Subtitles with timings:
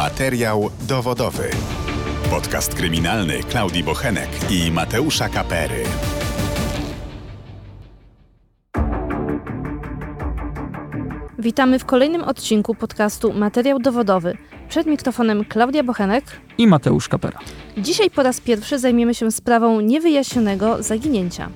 [0.00, 1.50] Materiał dowodowy.
[2.30, 5.84] Podcast kryminalny Klaudii Bochenek i Mateusza Kapery.
[11.38, 14.36] Witamy w kolejnym odcinku podcastu Materiał dowodowy.
[14.68, 16.24] Przed mikrofonem Klaudia Bochenek
[16.58, 17.38] i Mateusz Kapera.
[17.78, 21.48] Dzisiaj po raz pierwszy zajmiemy się sprawą niewyjaśnionego zaginięcia.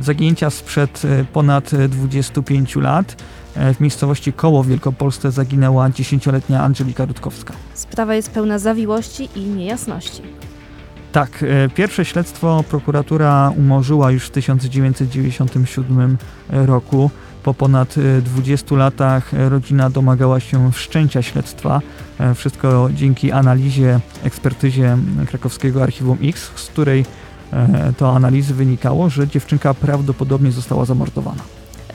[0.00, 3.16] Zaginięcia sprzed e, ponad 25 lat.
[3.56, 7.54] E, w miejscowości Koło w Wielkopolsce zaginęła 10-letnia Angelika Rutkowska.
[7.74, 10.22] Sprawa jest pełna zawiłości i niejasności.
[11.12, 16.18] Tak, e, pierwsze śledztwo prokuratura umorzyła już w 1997
[16.50, 17.10] roku.
[17.42, 21.80] Po ponad 20 latach rodzina domagała się wszczęcia śledztwa.
[22.34, 24.96] Wszystko dzięki analizie, ekspertyzie
[25.26, 27.04] krakowskiego Archiwum X, z której
[27.96, 31.42] to analizy wynikało, że dziewczynka prawdopodobnie została zamordowana.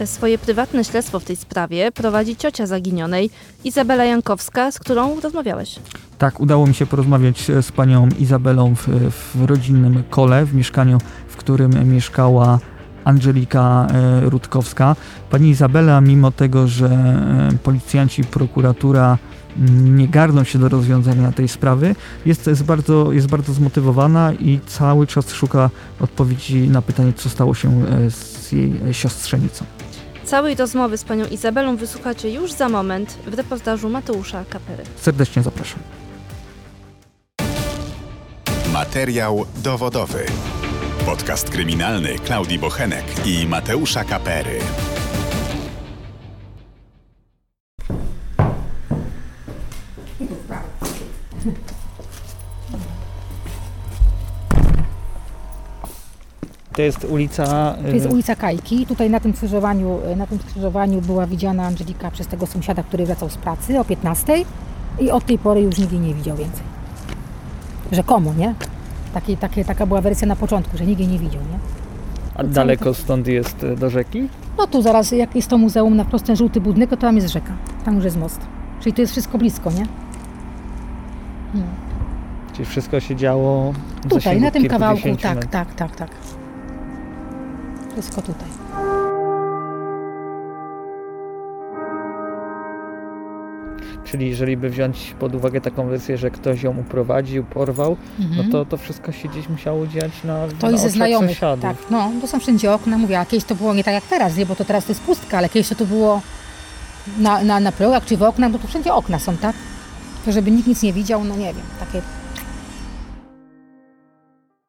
[0.06, 3.30] Swoje prywatne śledztwo w tej sprawie prowadzi ciocia zaginionej,
[3.64, 5.80] Izabela Jankowska, z którą rozmawiałeś.
[6.18, 11.38] Tak, udało mi się porozmawiać z panią Izabelą w, w rodzinnym kole, w mieszkaniu, w
[11.38, 12.60] którym mieszkała
[13.04, 14.96] Angelika e, Rutkowska.
[15.30, 19.18] Pani Izabela, mimo tego, że e, policjanci, prokuratura
[19.84, 25.08] nie garną się do rozwiązania tej sprawy, jest, jest, bardzo, jest bardzo zmotywowana i cały
[25.08, 29.66] czas szuka odpowiedzi na pytanie, co stało się e, z jej siostrzenicą.
[30.28, 34.84] Całej rozmowy z panią Izabelą wysłuchacie już za moment w reportażu Mateusza Kapery.
[34.96, 35.80] Serdecznie zapraszam.
[38.74, 40.26] Materiał dowodowy.
[41.06, 44.60] Podcast kryminalny Klaudii Bochenek i Mateusza Kapery.
[56.78, 57.76] To jest ulica...
[57.82, 58.86] To jest ulica Kajki.
[58.86, 63.30] Tutaj na tym skrzyżowaniu, na tym skrzyżowaniu była widziana Angelika przez tego sąsiada, który wracał
[63.30, 64.34] z pracy o 15
[65.00, 66.64] i od tej pory już nikt jej nie widział więcej.
[67.92, 68.56] Rzekomo, nie?
[69.14, 71.60] Takie, takie, taka była wersja na początku, że nikt jej nie widział, nie?
[72.36, 74.30] A daleko stąd jest do rzeki?
[74.58, 77.54] No tu zaraz, jak jest to muzeum na prosty żółty budynek, to tam jest rzeka.
[77.86, 78.40] Tam już jest most.
[78.80, 79.86] Czyli to jest wszystko blisko, nie?
[81.54, 81.62] No.
[82.54, 83.74] Czyli wszystko się działo
[84.10, 86.10] tutaj, na tym kawałku, tak, tak, tak, tak.
[87.98, 88.48] Wszystko tutaj.
[94.06, 98.38] Czyli jeżeli by wziąć pod uwagę taką wersję, że ktoś ją uprowadził, porwał, mhm.
[98.38, 101.62] no to to wszystko się gdzieś musiało dziać na To i ze znajomych, sąsiadów.
[101.62, 101.76] tak.
[101.90, 102.98] No, to są wszędzie okna.
[102.98, 104.46] Mówię, a kiedyś to było nie tak jak teraz, nie?
[104.46, 106.22] bo to teraz to jest pustka, ale kiedyś to, to było
[107.20, 109.56] na, na, na progach czy w oknach, bo to wszędzie okna są, tak?
[110.26, 112.02] To żeby nikt nic nie widział, no nie wiem, takie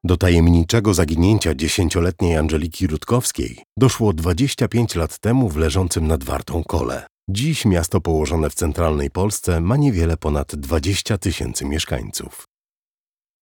[0.08, 7.06] do tajemniczego zaginięcia dziesięcioletniej Angeliki Rutkowskiej doszło 25 lat temu w leżącym nad Wartą kole.
[7.30, 12.44] Dziś miasto położone w centralnej Polsce ma niewiele ponad 20 tysięcy mieszkańców.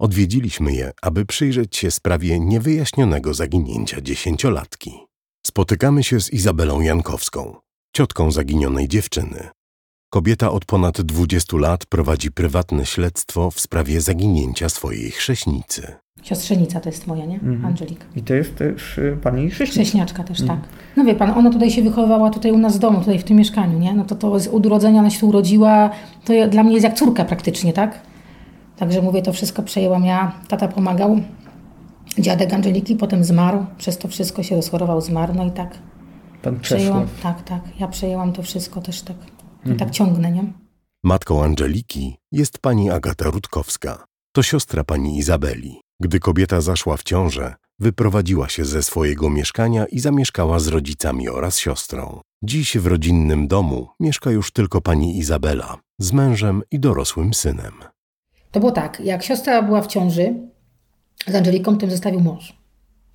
[0.00, 4.92] Odwiedziliśmy je, aby przyjrzeć się sprawie niewyjaśnionego zaginięcia dziesięciolatki.
[5.46, 7.56] Spotykamy się z Izabelą Jankowską,
[7.96, 9.48] ciotką zaginionej dziewczyny.
[10.12, 16.05] Kobieta od ponad 20 lat prowadzi prywatne śledztwo w sprawie zaginięcia swojej chrześnicy.
[16.22, 17.34] Siostrzenica to jest moja, nie?
[17.34, 17.64] Mhm.
[17.64, 18.04] Angelika.
[18.16, 19.82] I to jest też y, pani chrześniczka.
[19.82, 20.60] Chrześniaczka też, mhm.
[20.60, 20.68] tak.
[20.96, 23.36] No wie pan, ona tutaj się wychowywała tutaj u nas w domu, tutaj w tym
[23.36, 23.94] mieszkaniu, nie?
[23.94, 25.90] No to to z urodzenia ona się tu urodziła,
[26.24, 28.00] to ja, dla mnie jest jak córka praktycznie, tak?
[28.76, 30.32] Także mówię, to wszystko przejęłam ja.
[30.48, 31.20] Tata pomagał,
[32.18, 35.78] dziadek Angeliki potem zmarł, przez to wszystko się rozchorował, zmarł, no i tak.
[36.42, 37.60] Pan przejęłam, Tak, tak.
[37.80, 39.16] Ja przejęłam to wszystko też tak.
[39.58, 39.76] Mhm.
[39.78, 40.44] tak ciągnę, nie?
[41.04, 44.04] Matką Angeliki jest pani Agata Rutkowska.
[44.32, 45.85] To siostra pani Izabeli.
[46.00, 51.58] Gdy kobieta zaszła w ciążę, wyprowadziła się ze swojego mieszkania i zamieszkała z rodzicami oraz
[51.58, 52.20] siostrą.
[52.42, 57.72] Dziś w rodzinnym domu mieszka już tylko pani Izabela z mężem i dorosłym synem.
[58.50, 60.34] To było tak, jak siostra była w ciąży
[61.26, 62.56] z Angeliką, tym zostawił mąż.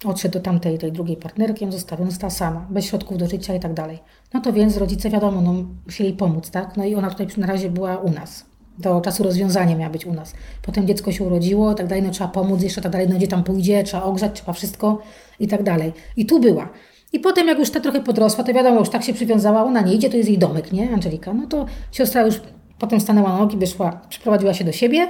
[0.05, 3.59] Odszedł do tamtej, tej drugiej partnerki, ją zostawił, została sama, bez środków do życia i
[3.59, 3.99] tak dalej.
[4.33, 5.53] No to więc rodzice, wiadomo, no,
[5.85, 6.77] musieli pomóc, tak?
[6.77, 8.50] No i ona tutaj na razie była u nas
[8.81, 10.33] do czasu rozwiązania miała być u nas.
[10.61, 13.43] Potem dziecko się urodziło, tak dalej, no trzeba pomóc jeszcze, tak dalej, no gdzie tam
[13.43, 15.01] pójdzie, trzeba ogrzać, trzeba wszystko
[15.39, 15.93] i tak dalej.
[16.17, 16.69] I tu była.
[17.13, 19.93] I potem jak już ta trochę podrosła, to wiadomo, już tak się przywiązała, ona nie
[19.93, 21.33] idzie, to jest jej domek, nie, Angelika?
[21.33, 22.41] No to siostra już
[22.79, 25.07] potem stanęła na nogi, wyszła, przyprowadziła się do siebie.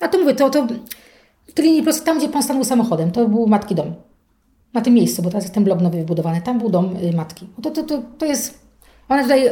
[0.00, 0.66] A to mówię, to, to
[1.46, 3.94] w tej linii tam, gdzie pan stanął samochodem, to był matki dom.
[4.74, 7.46] Na tym miejscu, bo teraz jest ten blok nowy wybudowany, tam był dom y, matki.
[7.58, 8.59] No to, to, to, to jest
[9.10, 9.50] ona tutaj,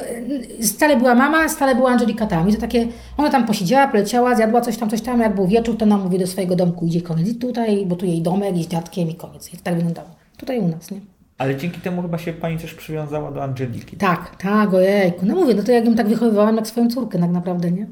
[0.61, 2.49] stale była mama, stale była Angelika tam.
[2.49, 5.21] I to takie, ona tam posiedziała, poleciała, zjadła coś tam, coś tam.
[5.21, 7.29] Jak był wieczór, to nam mówi do swojego domku, idzie koniec.
[7.29, 9.55] I tutaj, bo tu jej domek, jest dziadkiem i koniec.
[9.55, 10.09] I tak wyglądało.
[10.37, 11.01] Tutaj u nas, nie?
[11.39, 13.97] Ale dzięki temu chyba się Pani też przywiązała do Angeliki.
[13.97, 15.27] Tak, tak, ojejku.
[15.27, 17.87] No mówię, no to jak ją tak wychowywałam jak swoją córkę tak naprawdę, nie?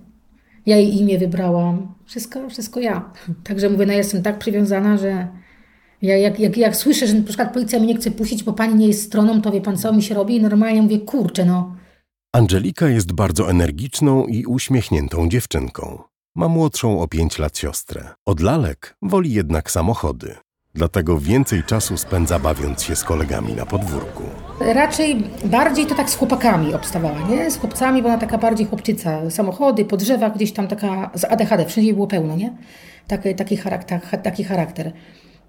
[0.67, 1.95] Ja jej imię wybrałam.
[2.05, 3.11] Wszystko, wszystko ja.
[3.49, 5.29] Także mówię, no jestem tak przywiązana, że
[6.06, 8.75] ja jak, jak, jak słyszę, że na przykład policja mnie nie chce puścić, bo pani
[8.75, 10.37] nie jest stroną, to wie pan co mi się robi?
[10.37, 11.76] I normalnie mówię, kurczę, no.
[12.32, 16.03] Angelika jest bardzo energiczną i uśmiechniętą dziewczynką.
[16.35, 18.08] Ma młodszą o 5 lat siostrę.
[18.26, 20.35] Od lalek woli jednak samochody.
[20.75, 24.23] Dlatego więcej czasu spędza bawiąc się z kolegami na podwórku.
[24.61, 27.50] Raczej bardziej to tak z chłopakami obstawała, nie?
[27.50, 29.31] Z chłopcami, bo ona taka bardziej chłopczyca.
[29.31, 32.56] Samochody, po drzewach, gdzieś tam taka z ADHD, wszędzie było pełno, nie?
[33.06, 34.93] Taki, taki, charakter, taki charakter.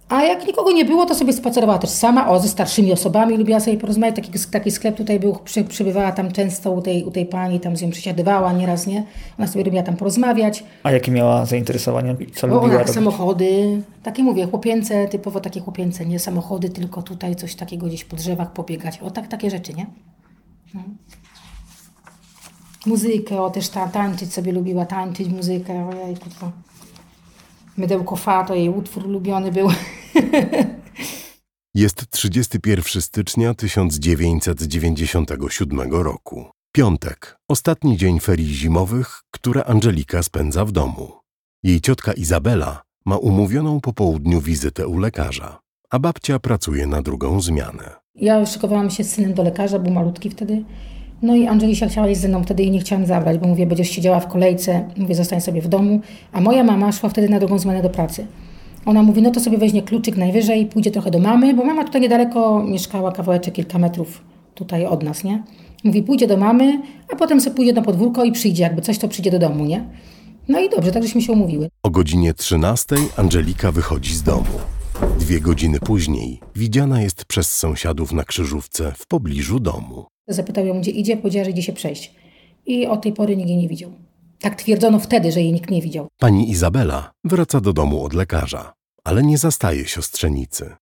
[0.10, 3.60] A jak nikogo nie było, to sobie spacerowała też sama, o, ze starszymi osobami, lubiła
[3.60, 4.16] sobie porozmawiać.
[4.16, 7.78] Taki, taki sklep tutaj był, przy, przybywała tam często u tej, u tej pani, tam
[7.78, 9.04] z nią przesiadywała nieraz, nie?
[9.40, 10.64] Ona sobie lubiła tam porozmawiać.
[10.84, 12.16] A jakie miała zainteresowania?
[12.36, 12.94] Co O, lubiła ona, robić?
[12.94, 18.16] samochody, takie mówię, chłopięce, typowo takie chłopięce, nie samochody, tylko tutaj coś takiego gdzieś po
[18.16, 19.00] drzewach pobiegać.
[19.02, 19.86] O, tak, takie rzeczy, nie?
[20.74, 20.82] No.
[22.86, 26.52] Muzykę, o, też ta, tańczyć sobie lubiła, tańczyć muzykę, ojejku, to
[27.78, 29.70] Mydełko Fa, to jej utwór ulubiony był.
[31.76, 36.46] Jest 31 stycznia 1997 roku.
[36.72, 41.12] Piątek, ostatni dzień ferii zimowych, które Angelika spędza w domu.
[41.64, 45.60] Jej ciotka Izabela ma umówioną po południu wizytę u lekarza,
[45.90, 47.96] a babcia pracuje na drugą zmianę.
[48.16, 50.64] Ja szykowałam się z synem do lekarza, był malutki wtedy.
[51.22, 53.90] No i Angelisia chciała iść ze mną wtedy i nie chciałam zabrać, bo mówię, będziesz
[53.90, 56.02] siedziała w kolejce, mówię, zostań sobie w domu.
[56.32, 58.28] A moja mama szła wtedy na drugą zmianę do pracy.
[58.88, 62.02] Ona mówi, no to sobie weźmie kluczyk najwyżej, pójdzie trochę do mamy, bo mama tutaj
[62.02, 64.22] niedaleko mieszkała, kawałeczek, kilka metrów
[64.56, 65.44] tutaj od nas, nie?
[65.84, 66.82] Mówi, pójdzie do mamy,
[67.14, 69.90] a potem sobie pójdzie na podwórko i przyjdzie, jakby coś, to przyjdzie do domu, nie?
[70.48, 71.70] No i dobrze, tak żeśmy się umówiły.
[71.84, 74.60] O godzinie 13 Angelika wychodzi z domu.
[75.20, 80.06] Dwie godziny później widziana jest przez sąsiadów na krzyżówce w pobliżu domu.
[80.28, 82.14] Zapytał ją, gdzie idzie, powiedziała, że idzie się przejść.
[82.66, 83.92] I od tej pory nikt jej nie widział.
[84.40, 86.08] Tak twierdzono wtedy, że jej nikt nie widział.
[86.20, 88.74] Pani Izabela wraca do domu od lekarza,
[89.04, 90.76] ale nie zastaje siostrzenicy.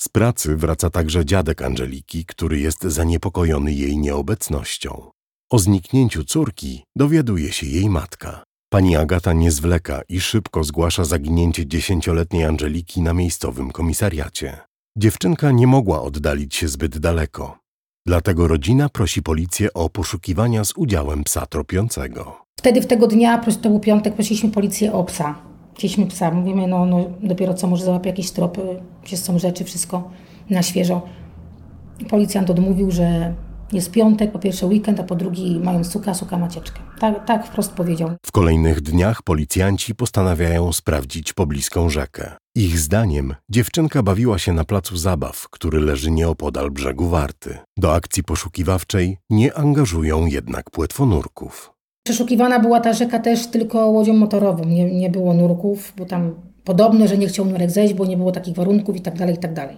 [0.00, 5.10] Z pracy wraca także dziadek Angeliki, który jest zaniepokojony jej nieobecnością.
[5.50, 8.44] O zniknięciu córki dowiaduje się jej matka.
[8.70, 14.58] Pani Agata nie zwleka i szybko zgłasza zaginięcie dziesięcioletniej Angeliki na miejscowym komisariacie.
[14.98, 17.58] Dziewczynka nie mogła oddalić się zbyt daleko.
[18.06, 22.36] Dlatego rodzina prosi policję o poszukiwania z udziałem psa tropiącego.
[22.56, 25.34] Wtedy, w tego dnia, to był piątek, prosiliśmy policję o psa.
[25.74, 26.30] Chcieliśmy psa.
[26.30, 28.62] Mówimy, no, no dopiero co może załapie jakieś tropy,
[29.04, 30.10] gdzie są rzeczy, wszystko
[30.50, 31.02] na świeżo.
[32.10, 33.34] Policjant odmówił, że
[33.72, 36.80] jest piątek, po pierwsze weekend, a po drugi mają suka, suka macieczkę.
[37.00, 38.10] Tak, tak wprost powiedział.
[38.26, 42.36] W kolejnych dniach policjanci postanawiają sprawdzić pobliską rzekę.
[42.54, 47.58] Ich zdaniem dziewczynka bawiła się na placu zabaw, który leży nieopodal brzegu Warty.
[47.76, 51.72] Do akcji poszukiwawczej nie angażują jednak płetwonurków.
[52.06, 54.64] Przeszukiwana była ta rzeka też tylko łodzią motorową.
[54.64, 56.34] Nie, nie było nurków, bo tam
[56.64, 59.38] podobno, że nie chciał nurek zejść, bo nie było takich warunków i tak dalej, i
[59.38, 59.76] tak dalej.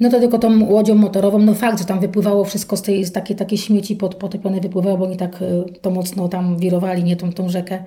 [0.00, 3.12] No to tylko tą łodzią motorową, no fakt, że tam wypływało wszystko z tej, z
[3.12, 7.16] takie, takie śmieci pod, potopione wypływało, bo oni tak y, to mocno tam wirowali, nie
[7.16, 7.84] tą, tą rzekę.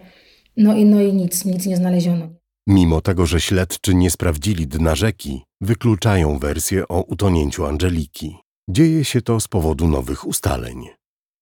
[0.57, 2.29] No i, no i nic, nic nie znaleziono.
[2.67, 8.37] Mimo tego, że śledczy nie sprawdzili dna rzeki, wykluczają wersję o utonięciu Angeliki.
[8.69, 10.87] Dzieje się to z powodu nowych ustaleń.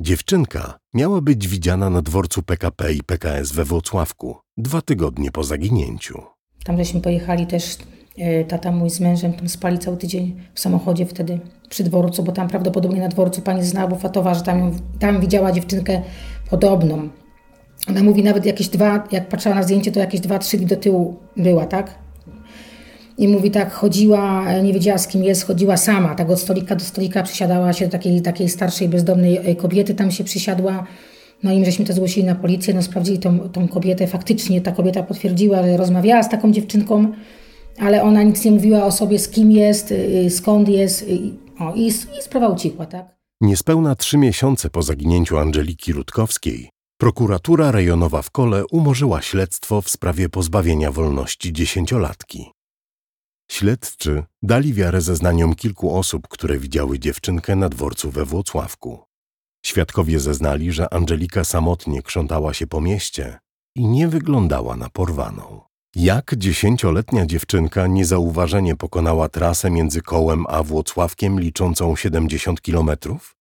[0.02, 6.22] Dziewczynka miała być widziana na dworcu PKP i PKS we Włocławku dwa tygodnie po zaginięciu.
[6.64, 7.78] Tam żeśmy pojechali też,
[8.48, 11.40] tata mój z mężem tam spali cały tydzień w samochodzie wtedy
[11.70, 16.02] przy dworcu, bo tam prawdopodobnie na dworcu pani z Fatowa, że tam, tam widziała dziewczynkę
[16.50, 17.10] podobną.
[17.90, 20.76] Ona mówi nawet jakieś dwa, jak patrzyła na zdjęcie, to jakieś dwa, trzy dni do
[20.76, 21.96] tyłu była, tak?
[23.18, 26.86] I mówi tak, chodziła, nie wiedziała z kim jest, chodziła sama, tak od stolika do
[26.86, 30.88] stolika przysiadała się do takiej, takiej starszej, bezdomnej e, kobiety, tam się przysiadła.
[31.44, 34.72] No i my żeśmy to zgłosili na policję, no sprawdzili tą, tą kobietę, faktycznie ta
[34.72, 37.12] kobieta potwierdziła, że rozmawiała z taką dziewczynką,
[37.80, 41.20] ale ona nic nie mówiła o sobie, z kim jest, y, skąd jest y,
[41.60, 43.22] o, i, i sprawa ucichła, tak?
[43.42, 50.30] Niespełna trzy miesiące po zaginięciu Angeliki Rutkowskiej, prokuratura rejonowa w Kole umorzyła śledztwo w sprawie
[50.30, 52.52] pozbawienia wolności dziesięciolatki.
[53.52, 59.00] Śledczy dali wiarę zeznaniom kilku osób, które widziały dziewczynkę na dworcu we Włocławku.
[59.66, 63.40] Świadkowie zeznali, że Angelika samotnie krzątała się po mieście
[63.76, 65.71] i nie wyglądała na porwaną.
[65.96, 73.36] Jak dziesięcioletnia dziewczynka niezauważenie pokonała trasę między Kołem a Włocławkiem liczącą 70 kilometrów?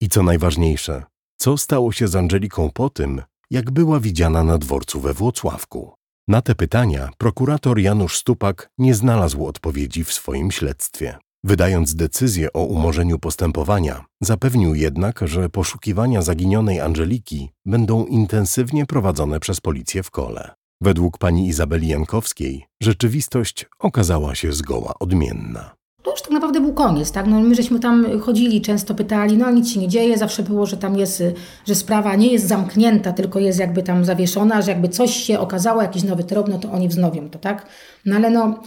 [0.00, 1.02] I co najważniejsze,
[1.36, 5.94] co stało się z Angeliką po tym, jak była widziana na dworcu we Włocławku?
[6.28, 11.18] Na te pytania prokurator Janusz Stupak nie znalazł odpowiedzi w swoim śledztwie.
[11.44, 19.60] Wydając decyzję o umorzeniu postępowania, zapewnił jednak, że poszukiwania zaginionej Angeliki będą intensywnie prowadzone przez
[19.60, 20.54] policję w kole.
[20.80, 25.74] Według pani Izabeli Jankowskiej rzeczywistość okazała się zgoła odmienna.
[26.02, 27.26] To już tak naprawdę był koniec, tak?
[27.26, 30.76] No, my żeśmy tam chodzili, często pytali, no nic się nie dzieje, zawsze było, że
[30.76, 31.22] tam jest,
[31.66, 35.82] że sprawa nie jest zamknięta, tylko jest jakby tam zawieszona, że jakby coś się okazało,
[35.82, 37.66] jakiś nowy trop, no to oni wznowią to, tak?
[38.04, 38.62] No ale no,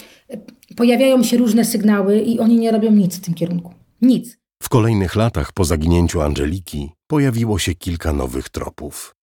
[0.75, 3.73] pojawiają się różne sygnały i oni nie robią nic w tym kierunku.
[4.01, 4.37] Nic.
[4.63, 9.15] W kolejnych latach po zaginięciu Angeliki pojawiło się kilka nowych tropów.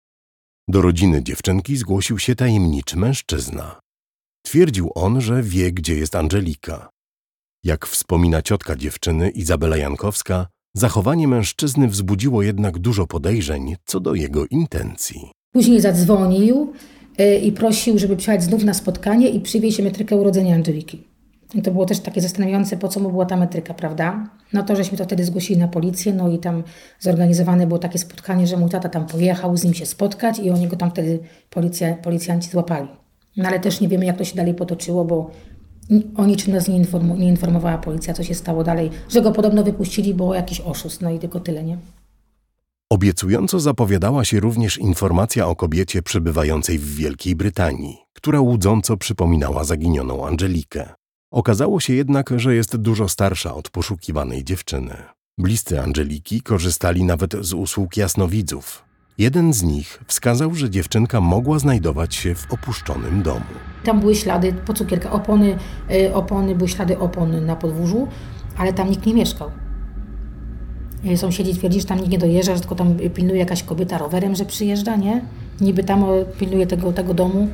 [0.68, 3.80] Do rodziny dziewczynki zgłosił się tajemniczy mężczyzna.
[4.46, 6.90] Twierdził on, że wie, gdzie jest Angelika.
[7.64, 14.46] Jak wspomina ciotka dziewczyny Izabela Jankowska, zachowanie mężczyzny wzbudziło jednak dużo podejrzeń co do jego
[14.46, 15.32] intencji.
[15.54, 16.74] Później zadzwonił
[17.20, 21.04] y, i prosił, żeby przyjechać znów na spotkanie i przywieźć metrykę urodzenia Angeliki.
[21.56, 24.30] I to było też takie zastanawiające, po co mu była ta metryka, prawda?
[24.54, 26.64] No to żeśmy to wtedy zgłosili na policję, no i tam
[27.00, 30.68] zorganizowane było takie spotkanie, że mój tata tam pojechał z nim się spotkać i oni
[30.68, 31.20] go tam wtedy
[31.50, 32.88] policja, policjanci złapali.
[33.38, 35.32] No ale też nie wiemy, jak to się dalej potoczyło, bo
[36.16, 39.64] o niczym nas nie, informu, nie informowała policja, co się stało dalej, że go podobno
[39.64, 41.78] wypuścili, bo jakiś oszust, no i tylko tyle, nie?
[42.90, 50.28] Obiecująco zapowiadała się również informacja o kobiecie przebywającej w Wielkiej Brytanii, która łudząco przypominała zaginioną
[50.28, 50.94] Angelikę.
[51.32, 54.96] Okazało się jednak, że jest dużo starsza od poszukiwanej dziewczyny.
[55.38, 58.86] Bliscy Angeliki korzystali nawet z usług jasnowidzów.
[59.18, 63.46] Jeden z nich wskazał, że dziewczynka mogła znajdować się w opuszczonym domu.
[63.84, 65.58] Tam były ślady po cukierka, opony,
[65.92, 68.08] y, opony, były ślady opon na podwórzu,
[68.58, 69.52] ale tam nikt nie mieszkał.
[71.06, 74.36] Y, sąsiedzi twierdzili, że tam nikt nie dojeżdża, że tylko tam pilnuje jakaś kobieta rowerem,
[74.36, 75.26] że przyjeżdża, nie?
[75.62, 76.06] Niby tam
[76.40, 77.50] pilnuje tego, tego domu.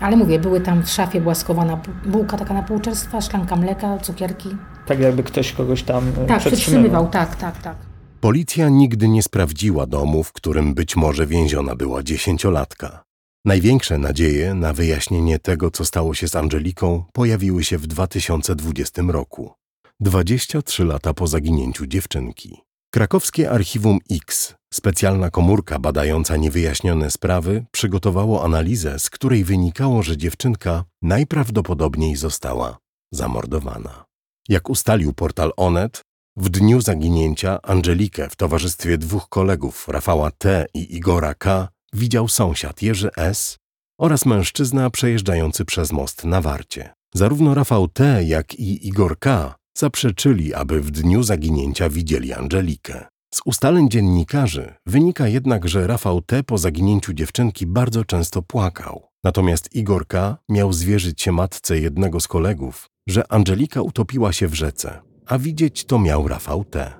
[0.00, 4.48] Ale mówię, były tam w szafie była schowana bułka taka na półczerstwa, szklanka mleka, cukierki.
[4.86, 7.76] Tak jakby ktoś kogoś tam e, Tak, przetrzymywał, tak, tak, tak.
[8.20, 13.02] Policja nigdy nie sprawdziła domu, w którym być może więziona była dziesięciolatka.
[13.44, 19.52] Największe nadzieje na wyjaśnienie tego, co stało się z Angeliką, pojawiły się w 2020 roku.
[20.00, 22.60] 23 lata po zaginięciu dziewczynki.
[22.90, 30.84] Krakowskie Archiwum X, specjalna komórka badająca niewyjaśnione sprawy, przygotowało analizę, z której wynikało, że dziewczynka
[31.02, 32.78] najprawdopodobniej została
[33.12, 34.04] zamordowana.
[34.48, 36.02] Jak ustalił portal Onet,
[36.36, 40.66] w dniu zaginięcia Angelikę w towarzystwie dwóch kolegów, Rafała T.
[40.74, 43.58] i Igora K., widział sąsiad Jerzy S.
[44.00, 46.94] oraz mężczyzna przejeżdżający przez most na Warcie.
[47.14, 49.54] Zarówno Rafał T., jak i Igor K.
[49.78, 53.06] zaprzeczyli, aby w dniu zaginięcia widzieli Angelikę.
[53.36, 56.42] Z ustaleń dziennikarzy wynika jednak, że Rafał T.
[56.42, 59.02] po zaginięciu dziewczynki bardzo często płakał.
[59.24, 60.36] Natomiast Igor K.
[60.48, 65.84] miał zwierzyć się matce jednego z kolegów, że Angelika utopiła się w rzece, a widzieć
[65.84, 66.92] to miał Rafał T.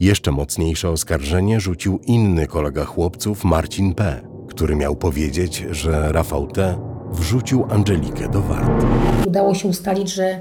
[0.00, 6.78] Jeszcze mocniejsze oskarżenie rzucił inny kolega chłopców, Marcin P., który miał powiedzieć, że Rafał T.
[7.12, 8.86] wrzucił Angelikę do warty.
[9.26, 10.40] Udało się ustalić, że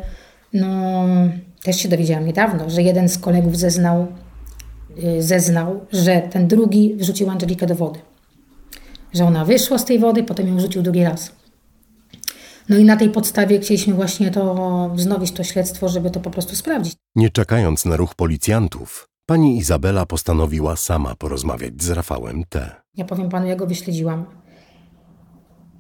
[0.53, 1.05] no,
[1.63, 4.07] też się dowiedziałam niedawno, że jeden z kolegów zeznał,
[5.19, 7.99] zeznał, że ten drugi wrzucił Angelikę do wody.
[9.13, 11.31] Że ona wyszła z tej wody, potem ją wrzucił drugi raz.
[12.69, 16.55] No i na tej podstawie chcieliśmy właśnie to wznowić to śledztwo, żeby to po prostu
[16.55, 16.93] sprawdzić.
[17.15, 22.71] Nie czekając na ruch policjantów, pani Izabela postanowiła sama porozmawiać z Rafałem T.
[22.95, 24.25] Ja powiem panu, ja go wyśledziłam.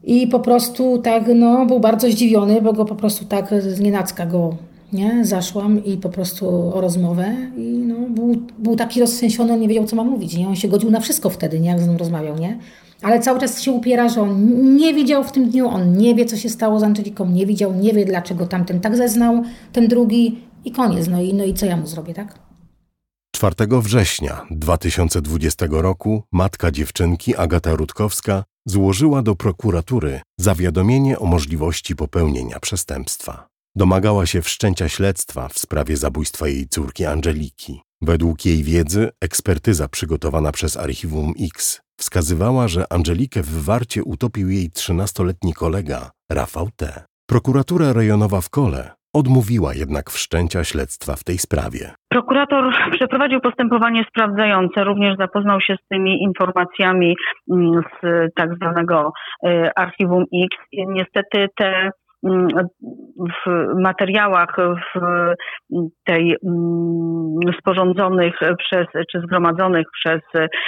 [0.03, 4.25] I po prostu tak, no, był bardzo zdziwiony, bo go po prostu tak z nienacka
[4.25, 4.57] go,
[4.93, 9.67] nie, zaszłam i po prostu o rozmowę i no, był, był taki roztrzęsiony, on nie
[9.67, 11.97] wiedział, co ma mówić, nie, on się godził na wszystko wtedy, nie, jak z nim
[11.97, 12.59] rozmawiał, nie,
[13.01, 16.25] ale cały czas się upiera, że on nie wiedział w tym dniu, on nie wie,
[16.25, 20.39] co się stało z Angeliką, nie widział, nie wie, dlaczego tamten tak zeznał, ten drugi
[20.65, 22.39] i koniec, no i, no i co ja mu zrobię, tak?
[23.35, 32.59] 4 września 2020 roku matka dziewczynki Agata Rutkowska złożyła do prokuratury zawiadomienie o możliwości popełnienia
[32.59, 33.52] przestępstwa.
[33.75, 37.81] Domagała się wszczęcia śledztwa w sprawie zabójstwa jej córki Angeliki.
[38.01, 44.69] Według jej wiedzy ekspertyza przygotowana przez Archiwum X wskazywała, że Angelikę w Warcie utopił jej
[44.69, 47.03] 13-letni kolega Rafał T.
[47.29, 51.91] Prokuratura rejonowa w Kole odmówiła jednak wszczęcia śledztwa w tej sprawie.
[52.09, 57.15] Prokurator przeprowadził postępowanie sprawdzające, również zapoznał się z tymi informacjami
[57.51, 59.11] mm, z tak zwanego
[59.47, 60.57] y, Archiwum X.
[60.87, 61.89] Niestety te
[63.45, 64.55] w materiałach
[64.95, 64.99] w
[66.05, 70.21] tej mm, sporządzonych przez, czy zgromadzonych przez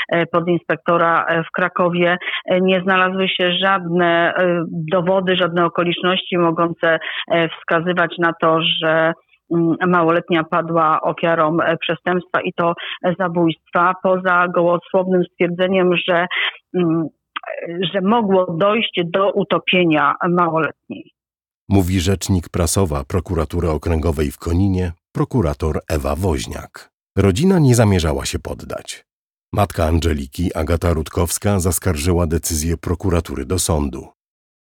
[0.09, 7.00] e, podinspektora w Krakowie e, nie znalazły się żadne e, dowody, żadne okoliczności mogące
[7.59, 9.13] wskazywać na to, że
[9.51, 12.74] mm, małoletnia padła ofiarą przestępstwa i to
[13.19, 16.25] zabójstwa, poza gołosłownym stwierdzeniem, że,
[16.75, 17.07] mm,
[17.93, 21.14] że mogło dojść do utopienia małoletniej.
[21.69, 26.91] Mówi rzecznik prasowa prokuratury okręgowej w Koninie, prokurator Ewa Woźniak.
[27.17, 29.05] Rodzina nie zamierzała się poddać.
[29.53, 34.07] Matka Angeliki, Agata Rutkowska, zaskarżyła decyzję prokuratury do sądu.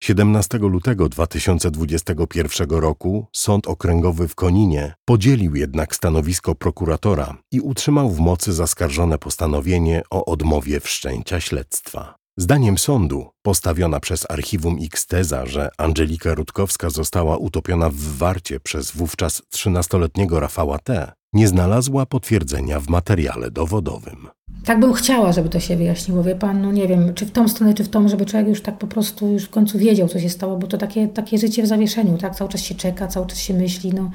[0.04, 8.20] 17 lutego 2021 roku Sąd Okręgowy w Koninie podzielił jednak stanowisko prokuratora i utrzymał w
[8.20, 12.21] mocy zaskarżone postanowienie o odmowie wszczęcia śledztwa.
[12.38, 18.92] Zdaniem sądu, postawiona przez Archiwum X teza, że Angelika Rutkowska została utopiona w warcie przez
[18.92, 24.28] wówczas 13-letniego Rafała T., nie znalazła potwierdzenia w materiale dowodowym.
[24.66, 27.48] Tak bym chciała, żeby to się wyjaśniło, wie pan, no nie wiem, czy w tą
[27.48, 30.20] stronę, czy w tą, żeby człowiek już tak po prostu już w końcu wiedział, co
[30.20, 32.36] się stało, bo to takie, takie życie w zawieszeniu, tak?
[32.36, 34.12] Cały czas się czeka, cały czas się myśli, no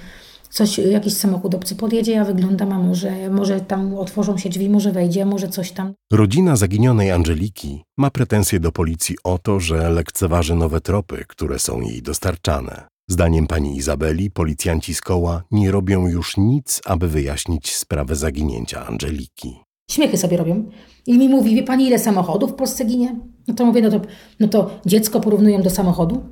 [0.50, 4.92] coś, jakiś samochód obcy podjedzie, ja wyglądam, a może, może tam otworzą się drzwi, może
[4.92, 5.92] wejdzie, może coś tam.
[6.12, 11.80] Rodzina zaginionej Angeliki ma pretensje do policji o to, że lekceważy nowe tropy, które są
[11.80, 12.86] jej dostarczane.
[13.10, 19.56] Zdaniem pani Izabeli, policjanci z koła nie robią już nic, aby wyjaśnić sprawę zaginięcia Angeliki.
[19.90, 20.70] Śmiechy sobie robią.
[21.06, 23.16] I mi mówi, wie pani, ile samochodów w Polsce ginie?
[23.48, 24.00] No to mówię, no to,
[24.40, 26.24] no to dziecko porównują do samochodu?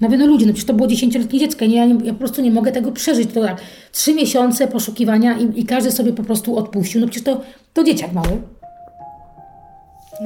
[0.00, 2.50] Mówię, no ludzie, no przecież to było dziesięcioletnie dziecko, ja, nie, ja po prostu nie
[2.50, 3.32] mogę tego przeżyć.
[3.32, 3.60] To tak,
[3.92, 7.00] trzy miesiące poszukiwania i, i każdy sobie po prostu odpuścił.
[7.00, 7.40] No przecież to,
[7.72, 8.42] to dzieciak mały.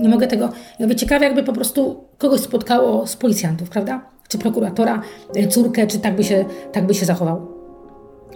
[0.02, 0.48] Nie mogę tego.
[0.78, 4.10] Jakby ciekawe, jakby po prostu kogoś spotkało z policjantów, prawda?
[4.28, 5.02] Czy prokuratora,
[5.36, 7.46] y, córkę, czy tak by się, tak by się zachował.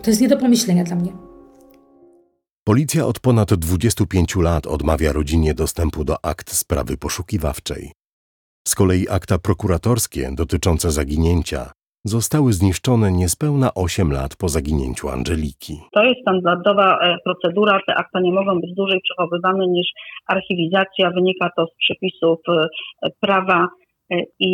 [0.02, 1.12] To jest nie do pomyślenia dla mnie.
[2.64, 7.97] Policja od ponad 25 lat odmawia rodzinie dostępu do akt sprawy poszukiwawczej.
[8.68, 11.70] Z kolei akta prokuratorskie dotyczące zaginięcia
[12.04, 15.74] zostały zniszczone niespełna 8 lat po zaginięciu Angeliki.
[15.92, 17.80] To jest standardowa e, procedura.
[17.86, 19.86] Te akta nie mogą być dłużej przechowywane niż
[20.26, 21.10] archiwizacja.
[21.10, 22.66] Wynika to z przepisów e,
[23.20, 23.68] prawa
[24.10, 24.52] e, i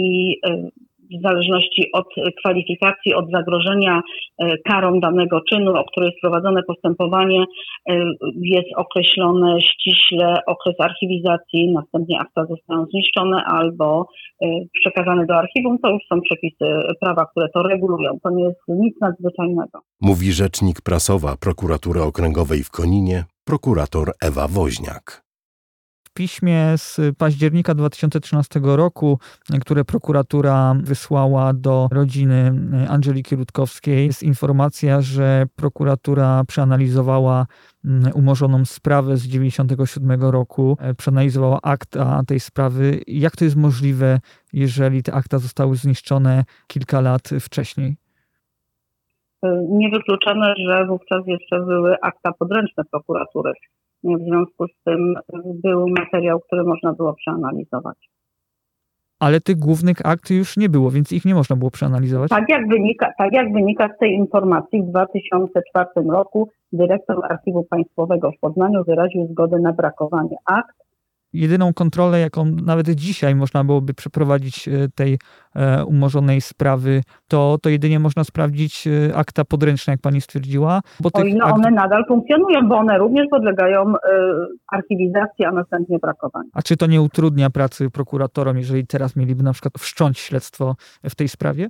[1.19, 2.07] w zależności od
[2.39, 4.03] kwalifikacji, od zagrożenia
[4.39, 7.45] e, karą danego czynu, o który jest prowadzone postępowanie,
[7.89, 7.95] e,
[8.43, 14.07] jest określone ściśle okres archiwizacji, następnie akta zostaną zniszczone albo
[14.43, 14.47] e,
[14.81, 15.79] przekazane do archiwum.
[15.83, 16.65] To już są przepisy
[17.01, 18.19] prawa, które to regulują.
[18.23, 19.81] To nie jest nic nadzwyczajnego.
[20.01, 25.24] Mówi rzecznik prasowa prokuratury okręgowej w Koninie, prokurator Ewa Woźniak
[26.15, 29.19] piśmie z października 2013 roku,
[29.61, 32.53] które prokuratura wysłała do rodziny
[32.89, 37.47] Angeliki Rutkowskiej, jest informacja, że prokuratura przeanalizowała
[37.85, 43.01] mm, umorzoną sprawę z 1997 roku, e, przeanalizowała akta tej sprawy.
[43.07, 44.21] Jak to jest możliwe,
[44.53, 47.97] jeżeli te akta zostały zniszczone kilka lat wcześniej?
[49.69, 53.53] Niewykluczone, że wówczas jeszcze były akta podręczne prokuratury.
[54.05, 55.15] W związku z tym
[55.63, 57.97] był materiał, który można było przeanalizować.
[59.21, 62.31] Ale tych głównych akt już nie było, więc ich nie można było przeanalizować?
[62.31, 68.31] Tak jak wynika, tak jak wynika z tej informacji, w 2004 roku dyrektor Archiwum Państwowego
[68.33, 70.84] w Poznaniu wyraził zgodę na brakowanie akt
[71.35, 75.19] jedyną kontrolę, jaką nawet dzisiaj można byłoby przeprowadzić e, tej
[75.55, 80.81] e, umorzonej sprawy, to, to jedynie można sprawdzić e, akta podręczne, jak pani stwierdziła.
[81.01, 81.55] Bo o ile akt...
[81.55, 83.95] one nadal funkcjonują, bo one również podlegają
[84.73, 86.49] archiwizacji, a następnie brakowaniu.
[86.53, 91.15] A czy to nie utrudnia pracy prokuratorom, jeżeli teraz mieliby na przykład wszcząć śledztwo w
[91.15, 91.69] tej sprawie?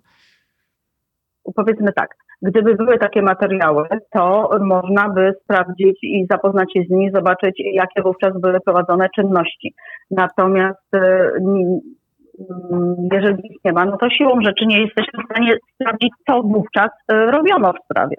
[1.55, 7.11] Powiedzmy tak, Gdyby były takie materiały, to można by sprawdzić i zapoznać się z nimi,
[7.15, 9.75] zobaczyć, jakie wówczas były prowadzone czynności.
[10.11, 11.31] Natomiast e,
[13.13, 16.91] jeżeli ich nie ma, no to siłą rzeczy nie jesteśmy w stanie sprawdzić, co wówczas
[17.13, 18.17] e, robiono w sprawie.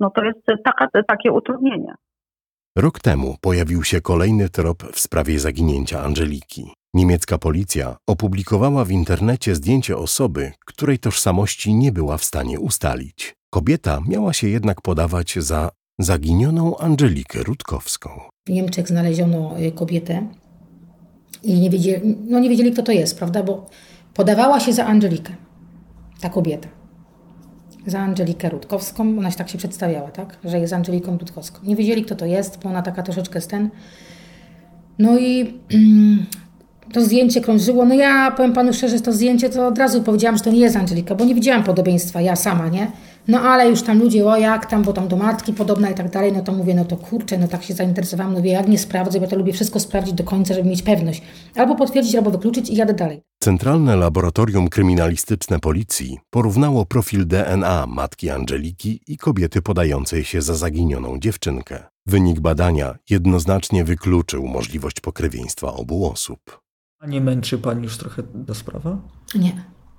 [0.00, 1.94] No to jest taka, takie utrudnienie.
[2.76, 6.81] Rok temu pojawił się kolejny trop w sprawie zaginięcia Angeliki.
[6.94, 13.34] Niemiecka policja opublikowała w internecie zdjęcie osoby, której tożsamości nie była w stanie ustalić.
[13.50, 18.10] Kobieta miała się jednak podawać za zaginioną Angelikę Rutkowską.
[18.46, 20.28] W Niemczech znaleziono y, kobietę
[21.42, 23.42] i nie wiedzieli, no nie wiedzieli, kto to jest, prawda?
[23.42, 23.66] Bo
[24.14, 25.32] podawała się za Angelikę,
[26.20, 26.68] ta kobieta.
[27.86, 30.38] Za Angelikę Rutkowską, ona się tak się przedstawiała, tak?
[30.44, 31.60] Że jest Angeliką Rutkowską.
[31.62, 33.70] Nie wiedzieli, kto to jest, bo ona taka troszeczkę sten.
[34.98, 35.54] No i
[36.92, 37.84] to zdjęcie krążyło.
[37.84, 40.76] No ja powiem panu szczerze, to zdjęcie to od razu powiedziałam, że to nie jest
[40.76, 42.92] Angelika, bo nie widziałam podobieństwa, ja sama, nie?
[43.28, 46.10] No ale już tam ludzie, o jak tam, bo tam do matki podobna i tak
[46.10, 49.20] dalej, no to mówię, no to kurczę, no tak się zainteresowałam, mówię, jak nie sprawdzę,
[49.20, 51.22] bo to lubię wszystko sprawdzić do końca, żeby mieć pewność.
[51.56, 53.22] Albo potwierdzić, albo wykluczyć i jadę dalej.
[53.44, 61.18] Centralne Laboratorium Kryminalistyczne Policji porównało profil DNA matki Angeliki i kobiety podającej się za zaginioną
[61.18, 61.82] dziewczynkę.
[62.06, 66.61] Wynik badania jednoznacznie wykluczył możliwość pokrewieństwa obu osób.
[67.02, 68.98] A nie męczy pani już trochę ta sprawa?
[69.34, 69.52] Nie.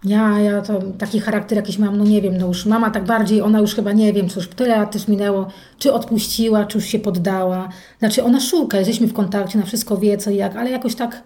[0.04, 3.42] Ja, ja to taki charakter jakiś mam, no nie wiem, no już mama tak bardziej,
[3.42, 7.00] ona już chyba nie wiem, już tyle lat też minęło, czy odpuściła, czy już się
[7.00, 7.70] poddała.
[8.00, 11.24] Znaczy ona szuka, jesteśmy w kontakcie, na wszystko wie co i jak, ale jakoś tak,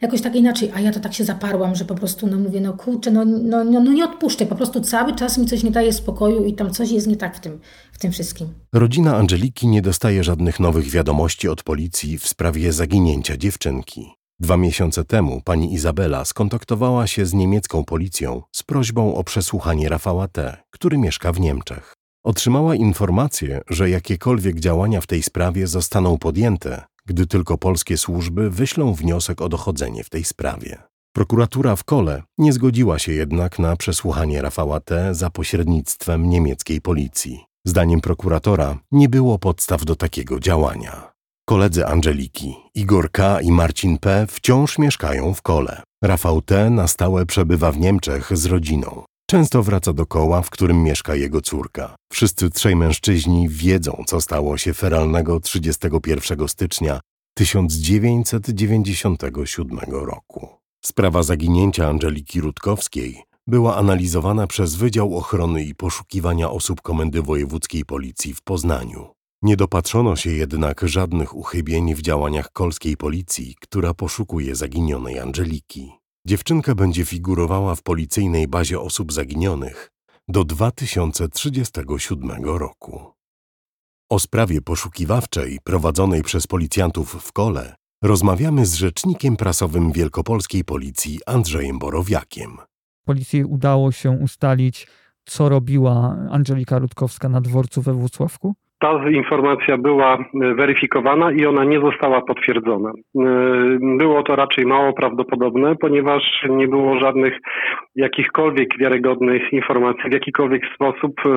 [0.00, 0.72] jakoś tak inaczej.
[0.74, 3.64] A ja to tak się zaparłam, że po prostu no mówię, no kurczę, no, no,
[3.64, 6.70] no, no nie odpuszczę, po prostu cały czas mi coś nie daje spokoju i tam
[6.70, 7.60] coś jest nie tak w tym,
[7.92, 8.48] w tym wszystkim.
[8.72, 14.17] Rodzina Angeliki nie dostaje żadnych nowych wiadomości od policji w sprawie zaginięcia dziewczynki.
[14.40, 20.28] Dwa miesiące temu pani Izabela skontaktowała się z niemiecką policją z prośbą o przesłuchanie Rafała
[20.28, 21.94] T., który mieszka w Niemczech.
[22.24, 28.94] Otrzymała informację, że jakiekolwiek działania w tej sprawie zostaną podjęte, gdy tylko polskie służby wyślą
[28.94, 30.78] wniosek o dochodzenie w tej sprawie.
[31.12, 35.14] Prokuratura w Kole nie zgodziła się jednak na przesłuchanie Rafała T.
[35.14, 37.44] za pośrednictwem niemieckiej policji.
[37.64, 41.17] Zdaniem prokuratora nie było podstaw do takiego działania.
[41.48, 43.40] Koledzy Angeliki, Igor K.
[43.40, 44.26] i Marcin P.
[44.30, 45.82] wciąż mieszkają w Kole.
[46.04, 46.70] Rafał T.
[46.70, 49.02] na stałe przebywa w Niemczech z rodziną.
[49.30, 51.96] Często wraca do koła, w którym mieszka jego córka.
[52.12, 57.00] Wszyscy trzej mężczyźni wiedzą, co stało się feralnego 31 stycznia
[57.34, 60.48] 1997 roku.
[60.84, 68.34] Sprawa zaginięcia Angeliki Rutkowskiej była analizowana przez Wydział Ochrony i Poszukiwania Osób Komendy Wojewódzkiej Policji
[68.34, 69.17] w Poznaniu.
[69.42, 75.92] Nie dopatrzono się jednak żadnych uchybień w działaniach kolskiej policji, która poszukuje zaginionej Angeliki.
[76.26, 79.90] Dziewczynka będzie figurowała w policyjnej bazie osób zaginionych
[80.28, 83.12] do 2037 roku.
[84.10, 91.78] O sprawie poszukiwawczej prowadzonej przez policjantów w Kole rozmawiamy z rzecznikiem prasowym wielkopolskiej policji Andrzejem
[91.78, 92.56] Borowiakiem.
[93.04, 94.86] Policji udało się ustalić,
[95.24, 98.54] co robiła Angelika Rutkowska na dworcu we Włocławku?
[98.80, 102.90] Ta informacja była e, weryfikowana i ona nie została potwierdzona.
[102.90, 102.92] E,
[103.98, 107.38] było to raczej mało prawdopodobne, ponieważ nie było żadnych
[107.94, 111.28] jakichkolwiek wiarygodnych informacji, w jakikolwiek sposób e,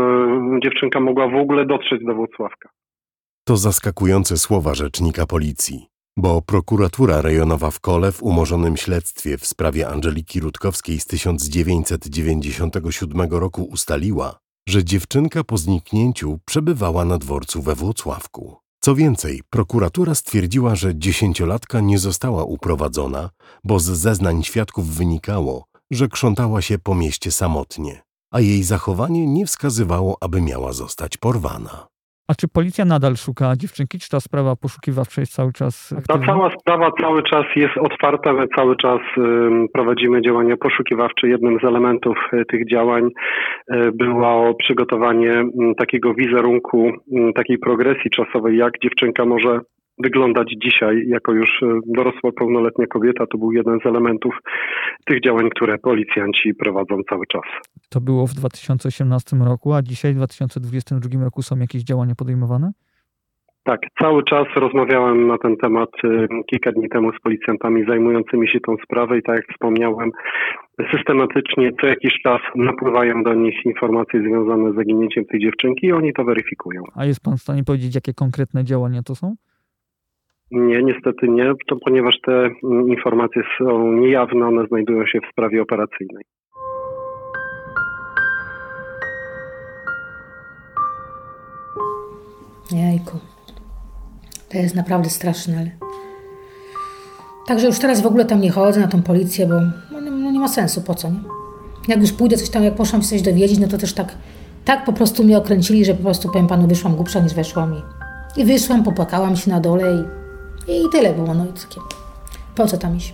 [0.64, 2.70] dziewczynka mogła w ogóle dotrzeć do Włocławka.
[3.48, 5.86] To zaskakujące słowa rzecznika policji,
[6.18, 13.64] bo prokuratura rejonowa w Kole w umorzonym śledztwie w sprawie Angeliki Rutkowskiej z 1997 roku
[13.64, 18.58] ustaliła, że dziewczynka po zniknięciu przebywała na dworcu we Włocławku.
[18.84, 23.30] Co więcej, prokuratura stwierdziła, że dziesięciolatka nie została uprowadzona,
[23.64, 29.46] bo z zeznań świadków wynikało, że krzątała się po mieście samotnie, a jej zachowanie nie
[29.46, 31.91] wskazywało, aby miała zostać porwana.
[32.32, 34.00] A czy policja nadal szuka dziewczynki?
[34.00, 36.26] Czy ta sprawa poszukiwawcza jest cały czas aktywna?
[36.26, 38.34] Ta cała sprawa cały czas jest otwarta.
[38.34, 39.00] My cały czas
[39.74, 41.28] prowadzimy działania poszukiwawcze.
[41.28, 43.10] Jednym z elementów e, tych działań
[43.68, 45.44] e, było przygotowanie
[45.78, 46.92] takiego wizerunku,
[47.36, 49.60] takiej progresji czasowej, jak dziewczynka może
[50.04, 53.26] wyglądać dzisiaj jako już e, dorosła, pełnoletnia kobieta.
[53.28, 54.34] To był jeden z elementów
[55.06, 57.44] tych działań, które policjanci prowadzą cały czas.
[57.90, 62.72] To było w 2018 roku, a dzisiaj w 2022 roku są jakieś działania podejmowane?
[63.64, 68.60] Tak, cały czas rozmawiałem na ten temat e, kilka dni temu z policjantami zajmującymi się
[68.60, 70.12] tą sprawą i tak jak wspomniałem,
[70.96, 76.14] systematycznie co jakiś czas napływają do nich informacje związane z zaginięciem tej dziewczynki i oni
[76.14, 76.84] to weryfikują.
[76.96, 79.36] A jest pan w stanie powiedzieć, jakie konkretne działania to są?
[80.52, 82.50] Nie, niestety nie, to ponieważ te
[82.88, 86.24] informacje są niejawne, one znajdują się w sprawie operacyjnej.
[92.72, 93.18] Jejku.
[94.50, 95.72] To jest naprawdę straszne, ale...
[97.48, 99.56] Także już teraz w ogóle tam nie chodzę na tą policję, bo
[99.92, 101.20] no, no nie ma sensu, po co, nie?
[101.88, 104.18] Jak już pójdę coś tam, jak poszłam się coś dowiedzieć, no to też tak,
[104.66, 108.42] tak po prostu mnie okręcili, że po prostu, powiem panu, wyszłam głupsza niż weszłam i,
[108.42, 110.21] i wyszłam, popłakałam się na dole i
[110.72, 111.82] i tyle było, no i takie.
[112.56, 113.14] Po co tam iść?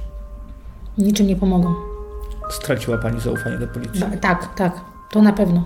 [0.97, 1.73] Niczym nie pomogą.
[2.49, 3.99] Straciła Pani zaufanie do policji?
[3.99, 4.81] No, tak, tak.
[5.11, 5.63] To na pewno.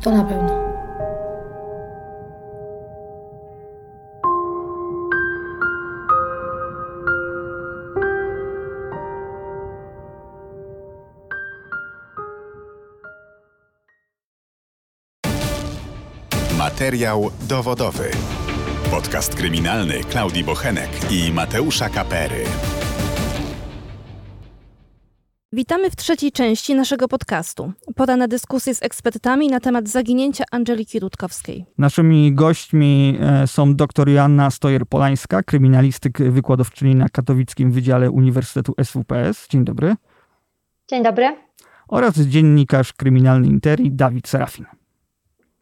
[0.00, 0.70] To na pewno.
[16.58, 18.10] Materiał dowodowy.
[18.90, 22.44] Podcast kryminalny Klaudii Bochenek i Mateusza Kapery.
[25.52, 27.72] Witamy w trzeciej części naszego podcastu.
[27.96, 31.64] Pora na dyskusję z ekspertami na temat zaginięcia Angeliki Rutkowskiej.
[31.78, 39.48] Naszymi gośćmi e, są dr Joanna Stojer-Polańska, kryminalistyk wykładowczyni na Katowickim Wydziale Uniwersytetu SWPS.
[39.48, 39.94] Dzień dobry.
[40.88, 41.36] Dzień dobry.
[41.88, 44.79] Oraz dziennikarz kryminalny Interi Dawid Serafin.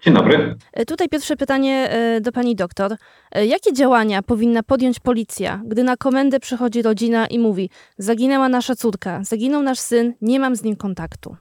[0.02, 0.56] Dzień dobry.
[0.72, 2.96] E, tutaj pierwsze pytanie e, do pani doktor.
[3.32, 8.74] E, jakie działania powinna podjąć policja, gdy na komendę przychodzi rodzina i mówi: Zaginęła nasza
[8.74, 11.37] córka, zaginął nasz syn, nie mam z nim kontaktu?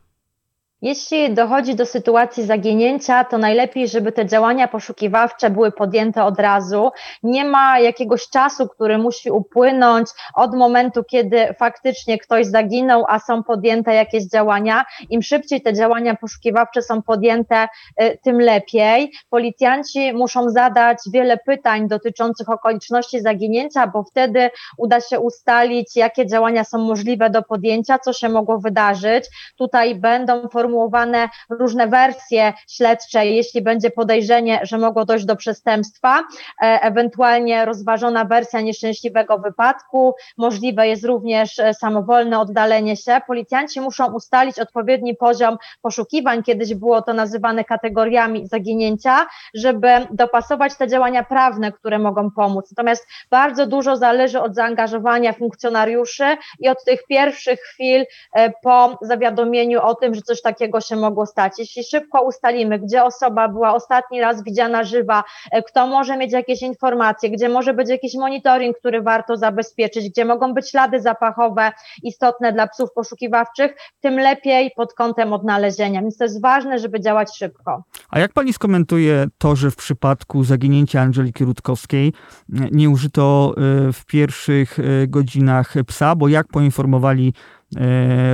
[0.82, 6.92] Jeśli dochodzi do sytuacji zaginięcia, to najlepiej, żeby te działania poszukiwawcze były podjęte od razu.
[7.24, 13.44] Nie ma jakiegoś czasu, który musi upłynąć od momentu, kiedy faktycznie ktoś zaginął, a są
[13.44, 14.86] podjęte jakieś działania.
[15.10, 17.68] Im szybciej te działania poszukiwawcze są podjęte,
[18.02, 19.12] y, tym lepiej.
[19.30, 26.63] Policjanci muszą zadać wiele pytań dotyczących okoliczności zaginięcia, bo wtedy uda się ustalić, jakie działania
[26.63, 29.26] są możliwe do podjęcia, co się mogło wydarzyć.
[29.58, 36.19] Tutaj będą formułowane sformułowane różne wersje śledcze, jeśli będzie podejrzenie, że mogło dojść do przestępstwa,
[36.19, 43.21] e, ewentualnie rozważona wersja nieszczęśliwego wypadku, możliwe jest również e, samowolne oddalenie się.
[43.27, 50.88] Policjanci muszą ustalić odpowiedni poziom poszukiwań, kiedyś było to nazywane kategoriami zaginięcia, żeby dopasować te
[50.88, 52.71] działania prawne, które mogą pomóc.
[52.71, 59.82] Natomiast bardzo dużo zależy od zaangażowania funkcjonariuszy i od tych pierwszych chwil e, po zawiadomieniu
[59.82, 61.54] o tym, że coś takiego takiego się mogło stać.
[61.60, 66.62] Jeśli szybko ustalimy, gdzie osoba była ostatni raz widziana żywa, e, kto może mieć jakieś
[66.62, 71.72] informacje, gdzie może być jakiś monitoring, który warto zabezpieczyć, gdzie mogą być ślady zapachowe
[72.04, 76.02] istotne dla psów poszukiwawczych, tym lepiej pod kątem odnalezienia.
[76.02, 77.84] Więc to jest ważne, żeby działać szybko.
[78.10, 82.13] A jak pani skomentuje to, że w przypadku zaginięcia Angeliki Rutkowskiej
[82.50, 87.57] nie użyto e, w pierwszych e, godzinach psa, bo jak poinformowali E,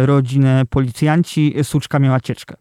[0.06, 2.56] rodzinę policjanci, Suczka miała cieczkę.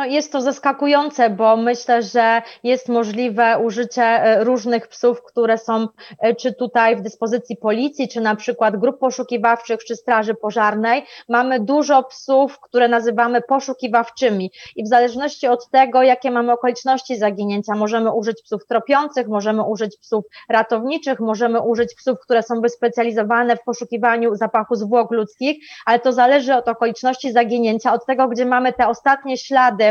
[0.00, 5.88] No jest to zaskakujące, bo myślę, że jest możliwe użycie e, różnych psów, które są
[6.18, 11.04] e, czy tutaj w dyspozycji policji, czy na przykład grup poszukiwawczych, czy straży pożarnej.
[11.28, 17.74] Mamy dużo psów, które nazywamy poszukiwawczymi i w zależności od tego, jakie mamy okoliczności zaginięcia,
[17.74, 23.64] możemy użyć psów tropiących, możemy użyć psów ratowniczych, możemy użyć psów, które są wyspecjalizowane w
[23.64, 28.88] poszukiwaniu zapachu zwłok ludzkich, ale to zależy od okoliczności zaginięcia, od tego, gdzie mamy te
[28.88, 29.89] ostatnie ślady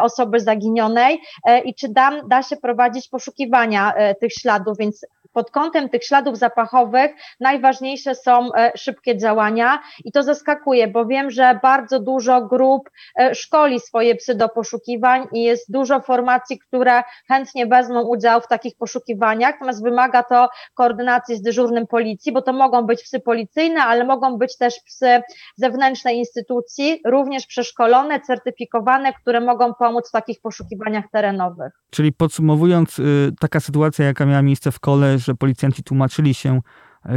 [0.00, 5.06] osoby zaginionej e, i czy da, da się prowadzić poszukiwania e, tych śladów, więc
[5.38, 11.58] pod kątem tych śladów zapachowych najważniejsze są szybkie działania i to zaskakuje, bo wiem, że
[11.62, 12.90] bardzo dużo grup
[13.32, 18.76] szkoli swoje psy do poszukiwań i jest dużo formacji, które chętnie wezmą udział w takich
[18.76, 24.04] poszukiwaniach, natomiast wymaga to koordynacji z dyżurnym policji, bo to mogą być psy policyjne, ale
[24.04, 25.22] mogą być też psy
[25.56, 31.72] zewnętrznej instytucji, również przeszkolone, certyfikowane, które mogą pomóc w takich poszukiwaniach terenowych.
[31.90, 36.60] Czyli podsumowując, y, taka sytuacja, jaka miała miejsce w kole, że policjanci tłumaczyli się,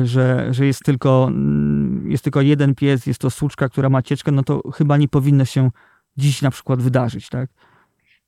[0.04, 4.32] że, że jest, tylko, mm, jest tylko jeden pies, jest to słuczka, która ma cieczkę,
[4.32, 5.70] no to chyba nie powinno się
[6.18, 7.50] dziś na przykład wydarzyć, tak?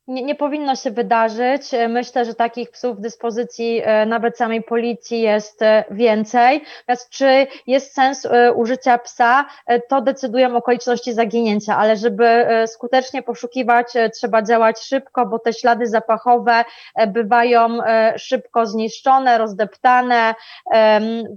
[0.07, 1.61] Nie, nie powinno się wydarzyć.
[1.89, 6.63] Myślę, że takich psów w dyspozycji e, nawet samej policji jest e, więcej.
[6.87, 9.45] Natomiast czy jest sens e, użycia psa,
[9.89, 16.65] to decydują okoliczności zaginięcia, ale żeby skutecznie poszukiwać, trzeba działać szybko, bo te ślady zapachowe
[17.07, 17.77] bywają
[18.17, 20.35] szybko zniszczone, rozdeptane,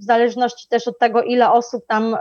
[0.01, 2.17] w zależności też od tego, ile osób tam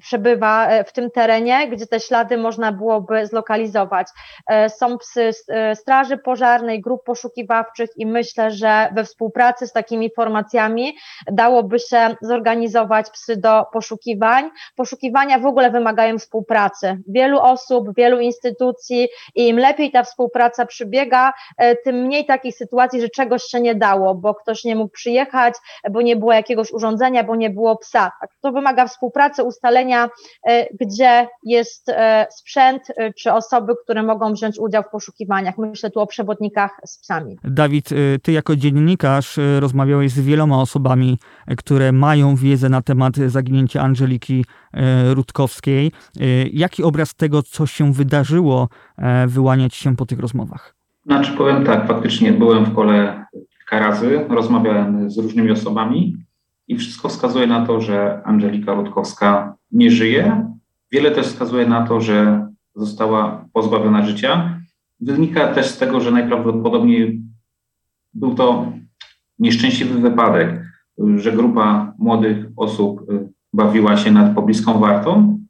[0.00, 4.06] przebywa w tym terenie, gdzie te ślady można byłoby zlokalizować.
[4.68, 5.09] Są psy E,
[5.74, 10.96] Straży Pożarnej, grup poszukiwawczych i myślę, że we współpracy z takimi formacjami
[11.32, 14.50] dałoby się zorganizować psy do poszukiwań.
[14.76, 21.32] Poszukiwania w ogóle wymagają współpracy wielu osób, wielu instytucji i im lepiej ta współpraca przybiega,
[21.56, 25.54] e, tym mniej takich sytuacji, że czegoś się nie dało, bo ktoś nie mógł przyjechać,
[25.90, 28.12] bo nie było jakiegoś urządzenia, bo nie było psa.
[28.20, 30.08] Tak, to wymaga współpracy, ustalenia,
[30.46, 31.90] e, gdzie jest
[32.30, 32.82] sprzęt,
[33.16, 35.58] czy osoby, które mogą wziąć udział w poszukiwaniu poszukiwaniach.
[35.58, 37.36] Myślę tu o przewodnikach z psami.
[37.44, 41.18] Dawid, y, ty jako dziennikarz y, rozmawiałeś z wieloma osobami,
[41.50, 44.44] y, które mają wiedzę na temat zaginięcia Angeliki
[45.14, 45.92] Rutkowskiej.
[46.52, 48.68] Jaki obraz tego, co się wydarzyło,
[49.26, 50.74] wyłaniać się po tych rozmowach?
[51.06, 56.16] Znaczy powiem tak, faktycznie byłem w kole kilka razy, rozmawiałem z różnymi osobami
[56.68, 60.46] i wszystko wskazuje na to, że Angelika Rutkowska nie żyje.
[60.92, 64.59] Wiele też wskazuje na to, że została pozbawiona życia.
[65.00, 67.22] Wynika też z tego, że najprawdopodobniej
[68.14, 68.72] był to
[69.38, 70.64] nieszczęśliwy wypadek,
[71.16, 75.40] że grupa młodych osób y, bawiła się nad pobliską wartą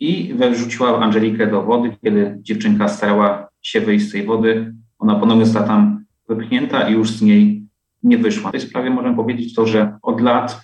[0.00, 1.96] i wyrzuciła Angelikę do wody.
[2.04, 7.10] Kiedy dziewczynka starała się wyjść z tej wody, ona ponownie została tam wypchnięta i już
[7.10, 7.66] z niej
[8.02, 8.48] nie wyszła.
[8.48, 10.60] W tej sprawie możemy powiedzieć to, że od lat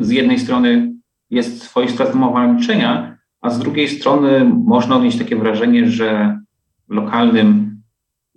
[0.00, 0.92] z jednej strony
[1.30, 6.38] jest swoista zmowa milczenia, a z drugiej strony można odnieść takie wrażenie, że
[6.88, 7.76] lokalnym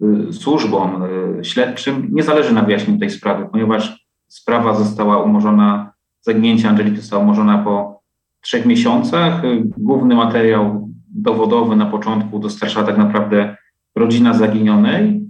[0.01, 1.03] y, służbom
[1.39, 7.23] y, śledczym nie zależy na wyjaśnieniu tej sprawy, ponieważ sprawa została umorzona, zaginięcie Angeliki zostało
[7.23, 8.01] umorzona po
[8.41, 9.41] trzech miesiącach.
[9.77, 13.57] Główny materiał dowodowy na początku dostarczała tak naprawdę
[13.95, 15.21] rodzina zaginionej.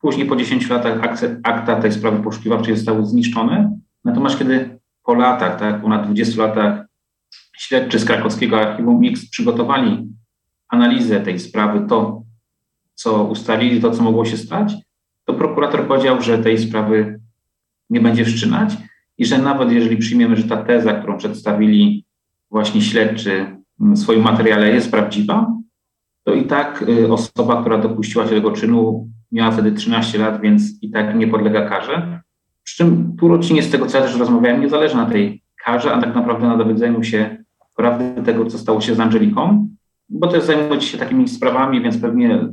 [0.00, 0.98] Później po 10 latach
[1.42, 3.78] akta tej sprawy poszukiwawczej zostały zniszczone.
[4.04, 6.84] Natomiast kiedy po latach, tak, ponad 20 latach
[7.58, 10.08] śledczy z krakowskiego archiwum X przygotowali
[10.70, 12.22] analizę tej sprawy, to
[12.94, 14.74] co ustalili, to co mogło się stać,
[15.24, 17.20] to prokurator powiedział, że tej sprawy
[17.90, 18.76] nie będzie wszczynać
[19.18, 22.04] i że nawet jeżeli przyjmiemy, że ta teza, którą przedstawili
[22.50, 25.52] właśnie śledczy w swoim materiale jest prawdziwa,
[26.24, 30.82] to i tak y, osoba, która dopuściła się tego czynu, miała wtedy 13 lat, więc
[30.82, 32.22] i tak nie podlega karze.
[32.62, 35.92] Przy czym tu rodzinie, z tego co ja też rozmawiałem, nie zależy na tej karze,
[35.92, 37.44] a tak naprawdę na dowiedzeniu się
[37.76, 39.68] prawdy tego, co stało się z Angeliką,
[40.10, 42.48] bo też zajmujecie się takimi sprawami, więc pewnie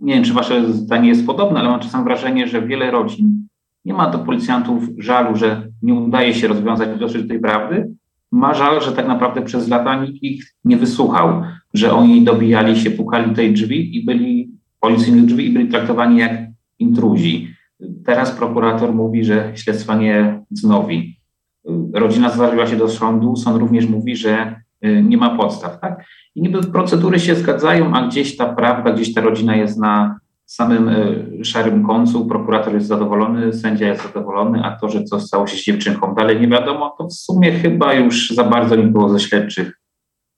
[0.00, 3.48] nie wiem, czy wasze zdanie jest podobne, ale mam czasem wrażenie, że wiele rodzin
[3.84, 7.94] nie ma do policjantów żalu, że nie udaje się rozwiązać dosyć tej prawdy.
[8.32, 11.42] Ma żal, że tak naprawdę przez lata nikt ich nie wysłuchał,
[11.74, 16.32] że oni dobijali się, pukali tej drzwi i byli policyjnych drzwi i byli traktowani jak
[16.78, 17.54] intruzi.
[18.06, 21.16] Teraz prokurator mówi, że śledztwa nie wznowi.
[21.92, 25.80] Rodzina zdarzyła się do sądu, sąd również mówi, że nie ma podstaw.
[25.80, 26.04] Tak?
[26.34, 30.88] I niby procedury się zgadzają, a gdzieś ta prawda, gdzieś ta rodzina jest na samym
[30.88, 35.56] y, szarym końcu, prokurator jest zadowolony, sędzia jest zadowolony, a to, że co stało się
[35.56, 39.80] z dziewczynką dalej nie wiadomo, to w sumie chyba już za bardzo nikogo ze śledczych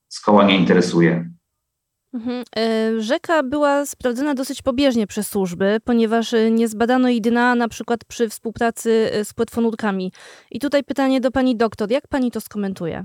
[0.08, 1.30] z koła nie interesuje.
[2.14, 2.44] Mhm.
[2.56, 8.04] E, rzeka była sprawdzona dosyć pobieżnie przez służby, ponieważ nie zbadano jej dna na przykład
[8.04, 10.12] przy współpracy z płetwonurkami.
[10.50, 13.04] I tutaj pytanie do pani doktor, jak pani to skomentuje?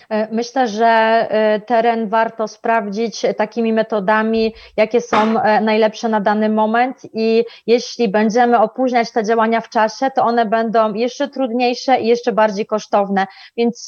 [0.31, 6.97] myślę, że e, teren warto sprawdzić takimi metodami, jakie są e, najlepsze na dany moment
[7.13, 12.31] i jeśli będziemy opóźniać te działania w czasie, to one będą jeszcze trudniejsze i jeszcze
[12.31, 13.27] bardziej kosztowne.
[13.57, 13.87] Więc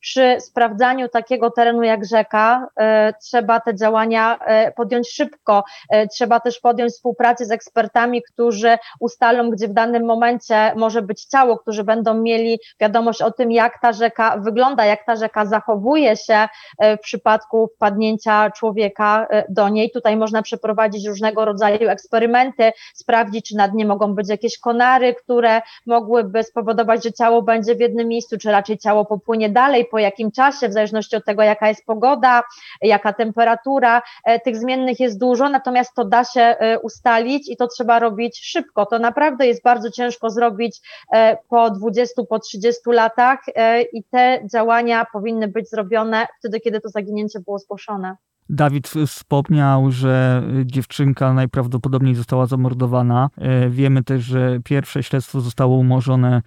[0.00, 2.66] przy sprawdzaniu takiego terenu jak rzeka,
[3.22, 4.38] trzeba te działania
[4.76, 5.64] podjąć szybko.
[6.12, 11.58] Trzeba też podjąć współpracę z ekspertami, którzy ustalą, gdzie w danym momencie może być ciało,
[11.58, 16.48] którzy będą mieli wiadomość o tym, jak ta rzeka wygląda, jak ta rzeka zachowuje się
[16.78, 19.90] e, w przypadku wpadnięcia człowieka e, do niej.
[19.90, 25.62] Tutaj można przeprowadzić różnego rodzaju eksperymenty, sprawdzić, czy na dnie mogą być jakieś konary, które
[25.86, 30.30] mogłyby spowodować, że ciało będzie w jednym miejscu, czy raczej ciało popłynie dalej, po jakim
[30.30, 32.42] czasie, w zależności od tego, jaka jest pogoda,
[32.82, 34.02] jaka temperatura.
[34.24, 38.86] E, tych zmiennych jest dużo, natomiast to da się ustalić i to trzeba robić szybko.
[38.86, 40.80] To naprawdę jest bardzo ciężko zrobić
[41.48, 43.38] po 20, po 30 latach
[43.92, 48.16] i te działania powinny być zrobione wtedy, kiedy to zaginięcie było zgłoszone.
[48.48, 53.30] Dawid wspomniał, że dziewczynka najprawdopodobniej została zamordowana.
[53.38, 56.40] E, wiemy też, że pierwsze śledztwo zostało umorzone e,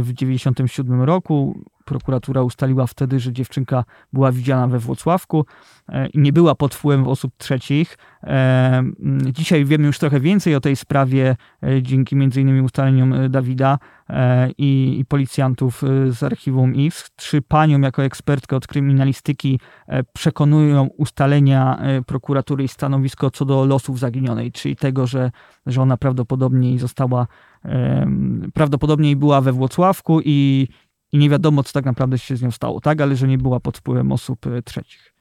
[0.00, 5.46] w 1997 roku prokuratura ustaliła wtedy, że dziewczynka była widziana we Włocławku
[5.88, 7.98] e, i nie była pod wpływem osób trzecich.
[8.24, 8.82] E,
[9.32, 12.64] dzisiaj wiemy już trochę więcej o tej sprawie e, dzięki m.in.
[12.64, 13.78] ustaleniom Dawida
[14.58, 17.10] i, policjantów z archiwum X.
[17.16, 19.60] Czy panią jako ekspertkę od kryminalistyki
[20.12, 25.30] przekonują ustalenia prokuratury i stanowisko co do losów zaginionej, czyli tego, że,
[25.66, 27.26] że ona prawdopodobnie została
[28.54, 30.68] prawdopodobnie była we Włocławku i,
[31.12, 33.00] i nie wiadomo, co tak naprawdę się z nią stało, tak?
[33.00, 35.18] Ale że nie była pod wpływem osób e, trzecich.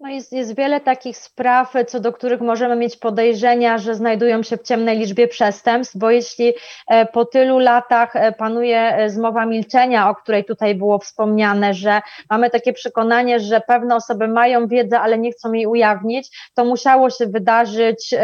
[0.00, 4.56] No jest, jest wiele takich spraw, co do których możemy mieć podejrzenia, że znajdują się
[4.56, 6.52] w ciemnej liczbie przestępstw, bo jeśli
[6.88, 12.50] e, po tylu latach e, panuje zmowa milczenia, o której tutaj było wspomniane, że mamy
[12.50, 17.26] takie przekonanie, że pewne osoby mają wiedzę, ale nie chcą jej ujawnić, to musiało się
[17.26, 18.14] wydarzyć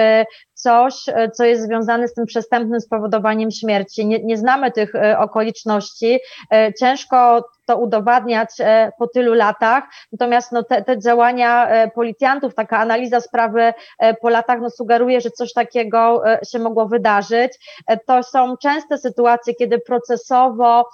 [0.65, 0.95] coś,
[1.35, 4.07] co jest związane z tym przestępnym spowodowaniem śmierci.
[4.07, 6.19] Nie, nie znamy tych okoliczności.
[6.81, 9.85] Ciężko to udowadniać e, po tylu latach.
[10.13, 15.21] Natomiast no, te, te działania e, policjantów, taka analiza sprawy e, po latach no, sugeruje,
[15.21, 17.53] że coś takiego się mogło wydarzyć.
[18.07, 20.89] To są częste sytuacje, kiedy procesowo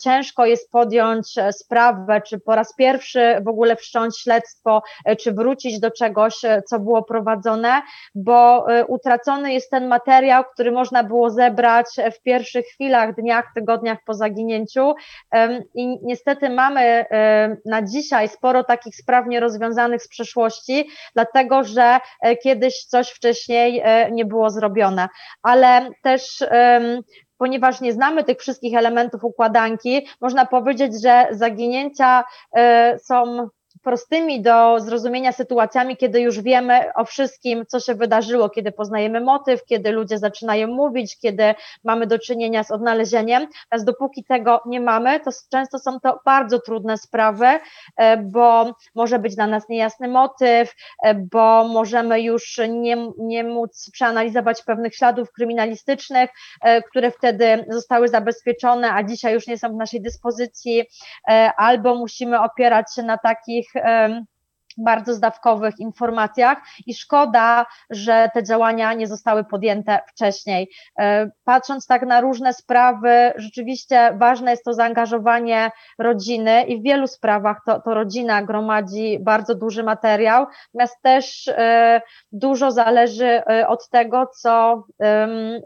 [0.00, 4.82] ciężko jest podjąć sprawę, czy po raz pierwszy w ogóle wszcząć śledztwo,
[5.18, 6.34] czy wrócić do czegoś,
[6.66, 7.82] co było prowadzone,
[8.14, 11.86] bo utracony jest ten materiał, który można było zebrać
[12.18, 14.94] w pierwszych chwilach, dniach, tygodniach po zaginięciu
[15.74, 17.04] i niestety mamy
[17.66, 21.98] na dzisiaj sporo takich spraw nierozwiązanych z przeszłości, dlatego że
[22.42, 23.82] kiedyś coś wcześniej
[24.12, 25.08] nie było zrobione.
[25.42, 26.44] Ale też
[27.38, 32.24] ponieważ nie znamy tych wszystkich elementów układanki, można powiedzieć, że zaginięcia
[33.04, 33.48] są
[33.82, 39.64] prostymi do zrozumienia sytuacjami, kiedy już wiemy o wszystkim, co się wydarzyło, kiedy poznajemy motyw,
[39.64, 41.54] kiedy ludzie zaczynają mówić, kiedy
[41.84, 43.42] mamy do czynienia z odnalezieniem.
[43.42, 47.46] Natomiast dopóki tego nie mamy, to często są to bardzo trudne sprawy,
[47.96, 53.90] e, bo może być dla nas niejasny motyw, e, bo możemy już nie, nie móc
[53.92, 56.30] przeanalizować pewnych śladów kryminalistycznych,
[56.62, 60.84] e, które wtedy zostały zabezpieczone, a dzisiaj już nie są w naszej dyspozycji,
[61.56, 64.26] albo musimy opierać się na takich um,
[64.78, 70.70] bardzo zdawkowych informacjach i szkoda, że te działania nie zostały podjęte wcześniej.
[70.98, 77.06] E, patrząc tak na różne sprawy, rzeczywiście ważne jest to zaangażowanie rodziny i w wielu
[77.06, 82.00] sprawach to, to rodzina gromadzi bardzo duży materiał, natomiast też e,
[82.32, 84.84] dużo zależy e, od tego, co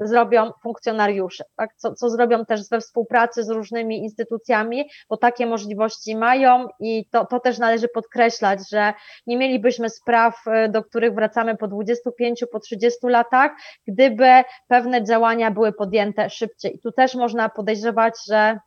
[0.01, 1.71] zrobią funkcjonariusze, tak?
[1.77, 7.27] co, co zrobią też we współpracy z różnymi instytucjami, bo takie możliwości mają i to,
[7.27, 8.95] to też należy podkreślać, że
[9.27, 13.53] nie mielibyśmy spraw, e, do których wracamy po 25, po 30 latach,
[13.87, 14.29] gdyby
[14.69, 16.77] pewne działania były podjęte szybciej.
[16.77, 18.59] I tu też można podejrzewać, że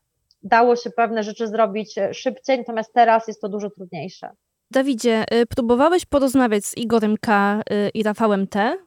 [0.44, 4.30] dało się pewne rzeczy zrobić e, szybciej, natomiast teraz jest to dużo trudniejsze.
[4.72, 7.62] Dawidzie, e, próbowałeś porozmawiać z Igorem K.
[7.94, 8.78] i Rafałem T?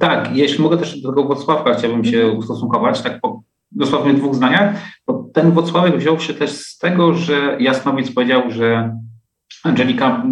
[0.00, 2.38] Tak, jeśli mogę też do tego Wocławka chciałbym się mhm.
[2.38, 3.42] ustosunkować, tak po
[3.72, 4.74] dosłownie dwóch zdaniach,
[5.06, 8.96] bo ten Wocławek wziął się też z tego, że Jasnowic powiedział, że
[9.68, 10.22] Angelika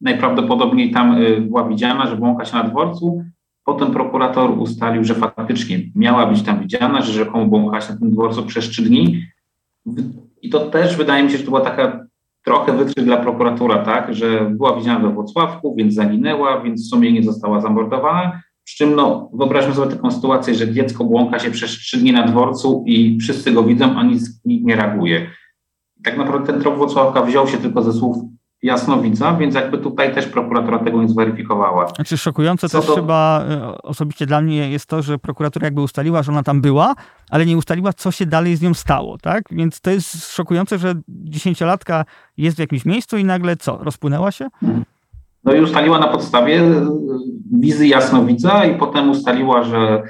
[0.00, 3.24] najprawdopodobniej tam y, była widziana, że błąka się na dworcu.
[3.64, 8.10] Potem prokurator ustalił, że faktycznie miała być tam widziana, że rzekomo błąka się na tym
[8.10, 9.22] dworcu przez trzy dni.
[10.42, 12.06] I to też wydaje mi się, że to była taka
[12.44, 17.12] trochę wytrych dla prokuratora, tak, że była widziana we Włocławku, więc zaginęła, więc w sumie
[17.12, 18.42] nie została zamordowana.
[18.64, 22.26] Przy czym no, wyobraźmy sobie taką sytuację, że dziecko błąka się przez trzy dni na
[22.26, 25.30] dworcu i wszyscy go widzą, a nic, nikt nie reaguje.
[26.04, 28.16] Tak naprawdę ten trop Włocławka wziął się tylko ze słów
[28.62, 31.88] jasnowidza, więc jakby tutaj też prokuratura tego nie zweryfikowała.
[31.88, 32.94] Znaczy szokujące Co też to...
[32.94, 36.94] chyba e, osobiście dla mnie jest to, że prokuratura jakby ustaliła, że ona tam była,
[37.30, 39.44] ale nie ustaliła, co się dalej z nią stało, tak?
[39.50, 42.04] Więc to jest szokujące, że dziesięciolatka
[42.36, 44.48] jest w jakimś miejscu i nagle co, rozpłynęła się?
[45.44, 46.86] No i ustaliła na podstawie e,
[47.60, 50.02] wizy jasnowidza i potem ustaliła, że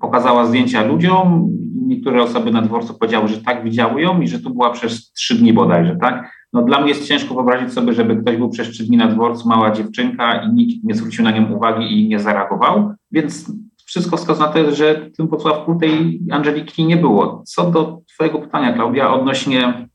[0.00, 1.50] pokazała zdjęcia ludziom.
[1.86, 5.34] Niektóre osoby na dworcu powiedziały, że tak widziały ją i że to była przez trzy
[5.34, 6.35] dni bodajże, tak?
[6.52, 9.48] No dla mnie jest ciężko wyobrazić sobie, żeby ktoś był przez trzy dni na dworcu,
[9.48, 13.52] mała dziewczynka i nikt nie zwrócił na nią uwagi i nie zareagował, więc
[13.86, 17.42] wszystko wskazuje na to, że w tym Wrocławku tej Angeliki nie było.
[17.46, 19.88] Co do twojego pytania, Klaudia, odnośnie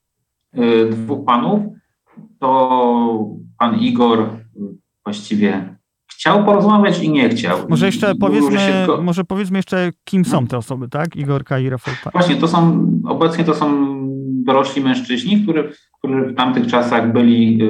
[0.58, 1.62] y, dwóch panów,
[2.40, 3.30] to
[3.60, 4.30] pan Igor
[5.06, 5.76] właściwie
[6.12, 7.58] chciał porozmawiać i nie chciał.
[7.70, 9.02] Może jeszcze powiedzmy, szybko...
[9.02, 11.16] może powiedzmy jeszcze, kim są te osoby, tak?
[11.16, 11.94] Igorka i Rafał.
[12.12, 13.96] Właśnie, to są, obecnie to są
[14.44, 15.70] dorośli mężczyźni, którzy,
[16.04, 17.68] w tamtych czasach byli y,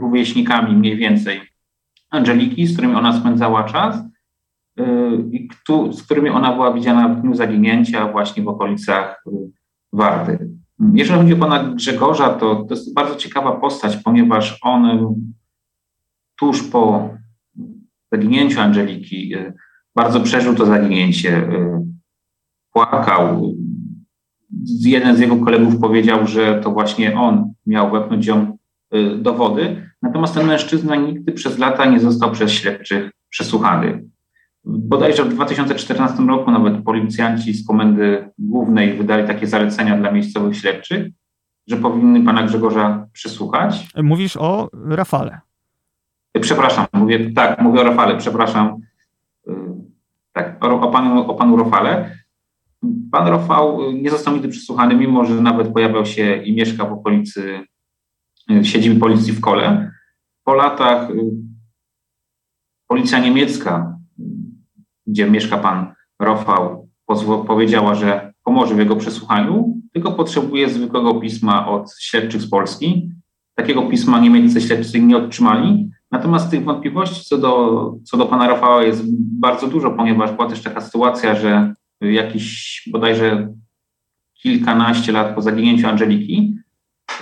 [0.00, 1.40] rówieśnikami mniej więcej
[2.10, 3.96] Angeliki, z którymi ona spędzała czas
[4.80, 4.82] y,
[5.32, 5.48] i
[5.92, 9.30] z którymi ona była widziana w dniu zaginięcia właśnie w okolicach y,
[9.92, 10.48] Warty.
[10.94, 15.14] Jeżeli chodzi o pana Grzegorza, to, to jest bardzo ciekawa postać, ponieważ on
[16.38, 17.10] tuż po
[18.12, 19.34] zaginięciu Angeliki
[19.94, 21.48] bardzo przeżył to zaginięcie,
[22.72, 23.54] płakał,
[24.80, 28.56] jeden z jego kolegów powiedział, że to właśnie on miał wepchnąć ją
[28.94, 34.04] y, do wody, natomiast ten mężczyzna nigdy przez lata nie został przez śledczych przesłuchany.
[34.64, 41.06] Bodajże w 2014 roku nawet policjanci z Komendy Głównej wydali takie zalecenia dla miejscowych śledczych,
[41.66, 43.88] że powinny pana Grzegorza przesłuchać.
[44.02, 45.40] Mówisz o Rafale.
[46.40, 48.76] Przepraszam, mówię, tak, mówię o Rafale, przepraszam.
[49.48, 49.52] Y,
[50.32, 52.23] tak, o, o, panu, o panu Rafale.
[53.12, 57.60] Pan Rafał nie został nigdy przesłuchany, mimo że nawet pojawiał się i mieszka w okolicy
[58.50, 59.90] y, siedziby policji w Kole.
[60.44, 61.30] Po latach y,
[62.88, 63.98] policja niemiecka,
[65.06, 66.88] gdzie mieszka pan Rafał,
[67.46, 73.10] powiedziała, że pomoże w jego przesłuchaniu, tylko potrzebuje zwykłego pisma od śledczych z Polski.
[73.54, 75.90] Takiego pisma niemieccy śledczy nie otrzymali.
[76.10, 79.02] Natomiast tych wątpliwości co do, co do pana Rafała jest
[79.40, 83.54] bardzo dużo, ponieważ była też taka sytuacja, że jakiś bodajże
[84.34, 86.58] kilkanaście lat po zaginięciu Angeliki,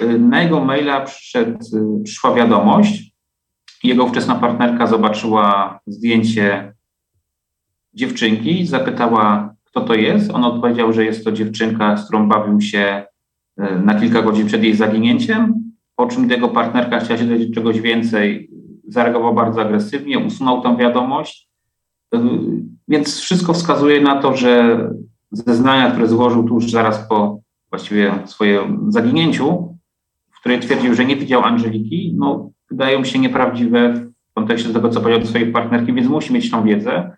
[0.00, 3.12] y, na jego maila przyszedł, y, przyszła wiadomość.
[3.84, 6.74] Jego wczesna partnerka zobaczyła zdjęcie
[7.94, 10.30] dziewczynki, zapytała, kto to jest.
[10.30, 13.04] On odpowiedział, że jest to dziewczynka, z którą bawił się
[13.84, 15.54] na kilka godzin przed jej zaginięciem,
[15.96, 18.50] po czym jego partnerka chciała się dowiedzieć czegoś więcej,
[18.88, 21.51] zareagował bardzo agresywnie, usunął tę wiadomość.
[22.88, 24.78] Więc wszystko wskazuje na to, że
[25.30, 27.40] zeznania, które złożył tuż zaraz po
[27.70, 29.78] właściwie swoim zaginięciu,
[30.30, 33.94] w której twierdził, że nie widział Angeliki, no, wydają się nieprawdziwe
[34.30, 37.16] w kontekście tego, co powiedział do swojej partnerki, więc musi mieć tą wiedzę.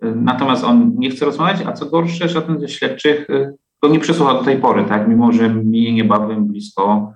[0.00, 4.34] Natomiast on nie chce rozmawiać, a co gorsze, żaden ze śledczych y, go nie przesłucha
[4.34, 5.08] do tej pory, tak?
[5.08, 7.12] mimo że minie niebawem blisko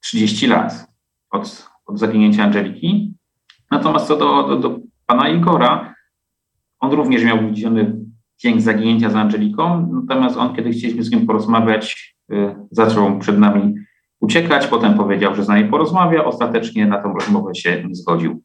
[0.00, 0.86] 30 lat
[1.30, 3.14] od, od zaginięcia Angeliki.
[3.70, 5.93] Natomiast co do, do, do pana Igora,
[6.84, 7.96] on również miał widziany
[8.38, 13.74] dzień zaginięcia z Angeliką, natomiast on, kiedy chcieliśmy z nim porozmawiać, y, zaczął przed nami
[14.20, 18.42] uciekać, potem powiedział, że z nami porozmawia, ostatecznie na tą rozmowę się nie zgodził.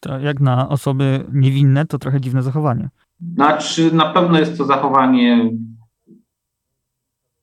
[0.00, 2.88] To jak na osoby niewinne, to trochę dziwne zachowanie.
[3.34, 5.50] Znaczy, na pewno jest to zachowanie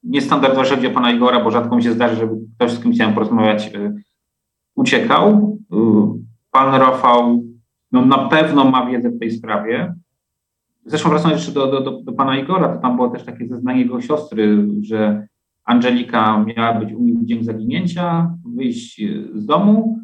[0.03, 2.93] niestandardowe, jeżeli chodzi o pana Igora, bo rzadko mi się zdarzy, żeby ktoś, z kim
[2.93, 3.93] chciałem porozmawiać, y,
[4.75, 5.57] uciekał.
[5.73, 5.77] Y,
[6.51, 7.43] pan Rafał
[7.91, 9.93] no, na pewno ma wiedzę w tej sprawie.
[10.85, 13.81] Zresztą wracając jeszcze do, do, do, do pana Igora, to tam było też takie zeznanie
[13.81, 15.27] jego siostry, że
[15.65, 19.01] Angelika miała być u nich w dzień zaginięcia, wyjść
[19.33, 19.99] z domu,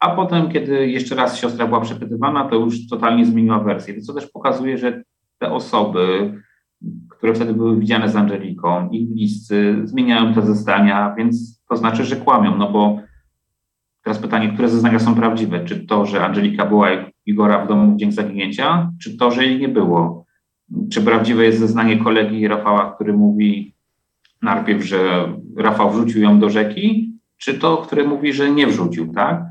[0.00, 3.94] a potem, kiedy jeszcze raz siostra była przepytywana, to już totalnie zmieniła wersję.
[4.06, 5.02] To też pokazuje, że
[5.38, 6.34] te osoby,
[7.10, 12.16] które wtedy były widziane z Angeliką, ich bliscy zmieniają te zeznania, więc to znaczy, że
[12.16, 13.00] kłamią, no bo
[14.04, 15.64] teraz pytanie, które zeznania są prawdziwe?
[15.64, 16.88] Czy to, że Angelika była
[17.30, 20.24] Igora w domu w dzień zaginięcia, czy to, że jej nie było?
[20.90, 23.74] Czy prawdziwe jest zeznanie kolegi Rafała, który mówi
[24.42, 29.44] najpierw, że Rafał wrzucił ją do rzeki, czy to, które mówi, że nie wrzucił, tak?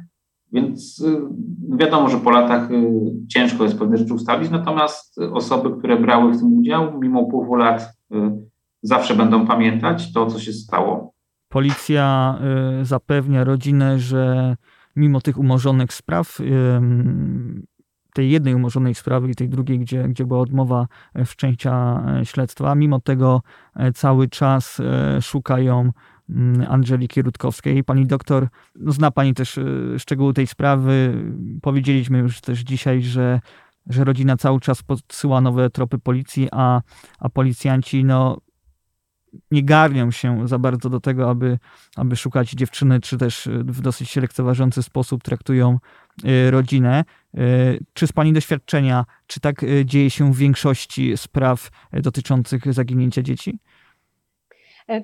[0.51, 5.99] Więc y, wiadomo, że po latach y, ciężko jest pewne rzeczy ustalić, natomiast osoby, które
[5.99, 8.15] brały w tym udział, mimo upływu lat, y,
[8.82, 11.13] zawsze będą pamiętać to, co się stało.
[11.49, 12.39] Policja
[12.82, 14.55] zapewnia rodzinę, że
[14.96, 16.38] mimo tych umorzonych spraw,
[18.14, 20.88] tej jednej umorzonej sprawy i tej drugiej, gdzie, gdzie była odmowa
[21.26, 23.42] wszczęcia śledztwa, mimo tego
[23.94, 24.82] cały czas
[25.22, 25.92] szukają
[26.30, 27.84] Mm, Angeliki Rutkowskiej.
[27.84, 29.60] Pani doktor, no zna Pani też
[29.98, 31.24] szczegóły tej sprawy.
[31.62, 33.40] Powiedzieliśmy już też dzisiaj, że,
[33.88, 36.82] że rodzina cały czas podsyła nowe tropy policji, a,
[37.20, 38.38] a policjanci no,
[39.51, 41.59] nie garnią się za bardzo do tego, aby,
[41.95, 45.77] aby szukać dziewczyny, czy też w dosyć lekceważący sposób traktują
[46.25, 47.03] y, rodzinę.
[47.38, 53.59] Y, czy z Pani doświadczenia, czy tak dzieje się w większości spraw dotyczących zaginięcia dzieci?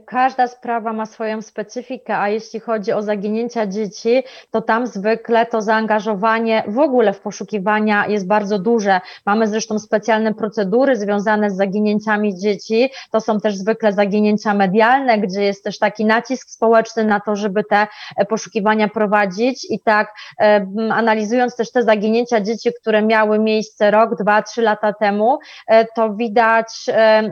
[0.06, 5.62] Każda sprawa ma swoją specyfikę, a jeśli chodzi o zaginięcia dzieci, to tam zwykle to
[5.62, 9.02] zaangażowanie w ogóle w poszukiwania jest bardzo duże.
[9.26, 12.90] Mamy zresztą specjalne procedury związane z zaginięciami dzieci.
[13.12, 17.64] To są też zwykle zaginięcia medialne, gdzie jest też taki nacisk społeczny na to, żeby
[17.64, 23.92] te e, poszukiwania prowadzić i tak e, analizując też te zaginięcia dzieci, które miały miejsce
[23.92, 26.86] rok, dwa, trzy lata temu, e, to widać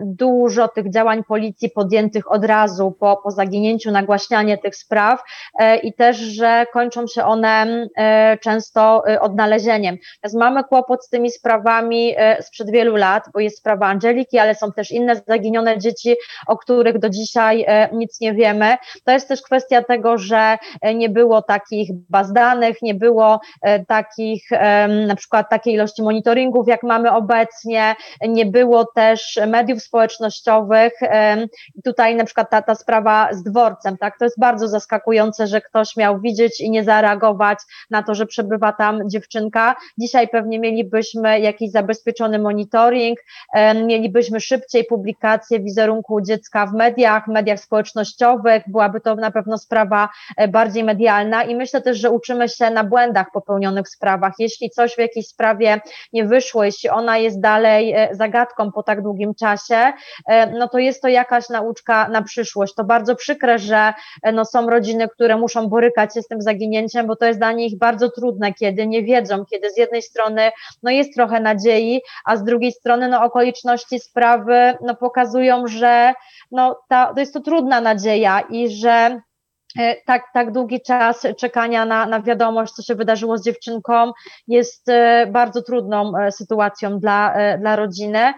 [0.03, 5.23] dużo tych działań policji podjętych od od razu po, po zaginięciu nagłaśnianie tych spraw
[5.59, 9.97] e, i też, że kończą się one e, często e, odnalezieniem.
[10.23, 14.71] Więc mamy kłopot z tymi sprawami sprzed wielu lat, bo jest sprawa Angeliki, ale są
[14.71, 16.15] też inne zaginione dzieci,
[16.47, 18.77] o których do dzisiaj nic nie wiemy.
[19.05, 20.57] To jest też kwestia tego, że
[20.95, 23.39] nie było takich baz danych, nie było
[23.87, 24.49] takich,
[25.07, 27.95] na przykład takiej ilości monitoringów, jak mamy obecnie,
[28.27, 30.93] nie było też mediów społecznościowych.
[31.83, 35.61] Tutaj na przykład przykład ta, ta sprawa z dworcem, tak, to jest bardzo zaskakujące, że
[35.61, 37.59] ktoś miał widzieć i nie zareagować
[37.89, 39.75] na to, że przebywa tam dziewczynka.
[39.97, 43.19] Dzisiaj pewnie mielibyśmy jakiś zabezpieczony monitoring,
[43.85, 50.47] mielibyśmy szybciej publikację wizerunku dziecka w mediach, mediach społecznościowych, byłaby to na pewno sprawa e,
[50.47, 54.33] bardziej medialna i myślę też, że uczymy się na błędach popełnionych w sprawach.
[54.39, 55.81] Jeśli coś w jakiejś sprawie
[56.13, 59.93] nie wyszło, jeśli ona jest dalej e, zagadką po tak długim czasie,
[60.27, 62.73] e, no to jest to jakaś nauczka na przyszłość.
[62.75, 63.93] To bardzo przykre, że
[64.23, 67.51] e, no, są rodziny, które muszą borykać się z tym zaginięciem, bo to jest dla
[67.51, 70.51] nich bardzo trudne, kiedy nie wiedzą, kiedy z jednej strony
[70.83, 76.13] no, jest trochę nadziei, a z drugiej strony no, okoliczności sprawy no, pokazują, że
[76.51, 79.21] no, ta, to jest to trudna nadzieja i że
[80.05, 84.11] tak, tak długi czas czekania na, na wiadomość, co się wydarzyło z dziewczynką,
[84.47, 88.33] jest e, bardzo trudną e, sytuacją dla, dla rodziny.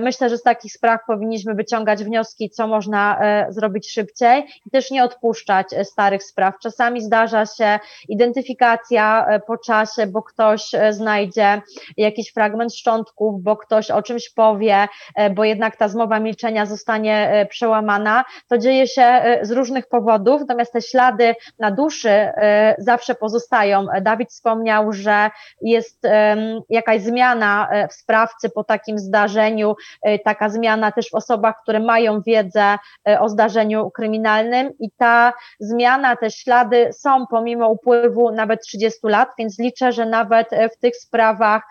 [0.00, 5.04] Myślę, że z takich spraw powinniśmy wyciągać wnioski, co można zrobić szybciej i też nie
[5.04, 6.54] odpuszczać starych spraw.
[6.62, 7.78] Czasami zdarza się
[8.08, 11.62] identyfikacja po czasie, bo ktoś znajdzie
[11.96, 14.88] jakiś fragment szczątków, bo ktoś o czymś powie,
[15.34, 18.24] bo jednak ta zmowa milczenia zostanie przełamana.
[18.48, 23.86] To dzieje się z różnych powodów, natomiast te ślady na duszy e, zawsze pozostają.
[24.02, 25.30] Dawid wspomniał, że
[25.62, 26.02] jest
[26.68, 31.80] jakaś zmiana e, w sprawcy po takim zdarzeniu, e, taka zmiana też w osobach, które
[31.80, 32.78] mają wiedzę
[33.20, 39.58] o zdarzeniu kryminalnym i ta zmiana, te ślady są pomimo upływu nawet 30 lat, więc
[39.58, 41.62] liczę, że nawet w tych sprawach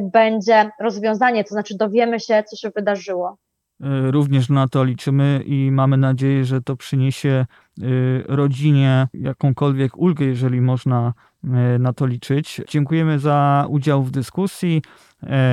[0.00, 3.36] będzie rozwiązanie, to znaczy dowiemy się, co się wydarzyło.
[3.80, 7.46] Y, również na to liczymy i mamy nadzieję, że to przyniesie
[7.82, 11.12] y, rodzinie jakąkolwiek ulgę, jeżeli można
[11.44, 12.60] y, na to liczyć.
[12.68, 14.82] Dziękujemy za udział w dyskusji.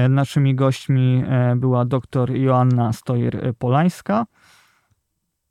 [0.09, 1.23] Naszymi gośćmi
[1.55, 4.25] była dr Joanna Stojer-Polańska.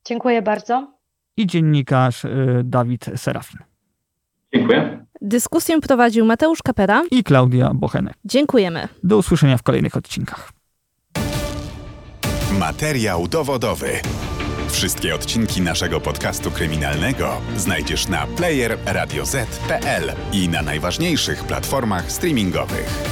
[0.05, 0.93] Dziękuję bardzo.
[1.37, 2.27] I dziennikarz
[2.65, 3.61] Dawid Serafin.
[4.55, 5.07] Dziękuję.
[5.21, 8.15] Dyskusję prowadził Mateusz Kapera i Klaudia Bochenek.
[8.25, 8.89] Dziękujemy.
[9.03, 10.53] Do usłyszenia w kolejnych odcinkach.
[12.59, 14.01] Materiał dowodowy.
[14.71, 18.79] Wszystkie odcinki naszego podcastu kryminalnego znajdziesz na player
[20.33, 23.05] i na najważniejszych platformach streamingowych.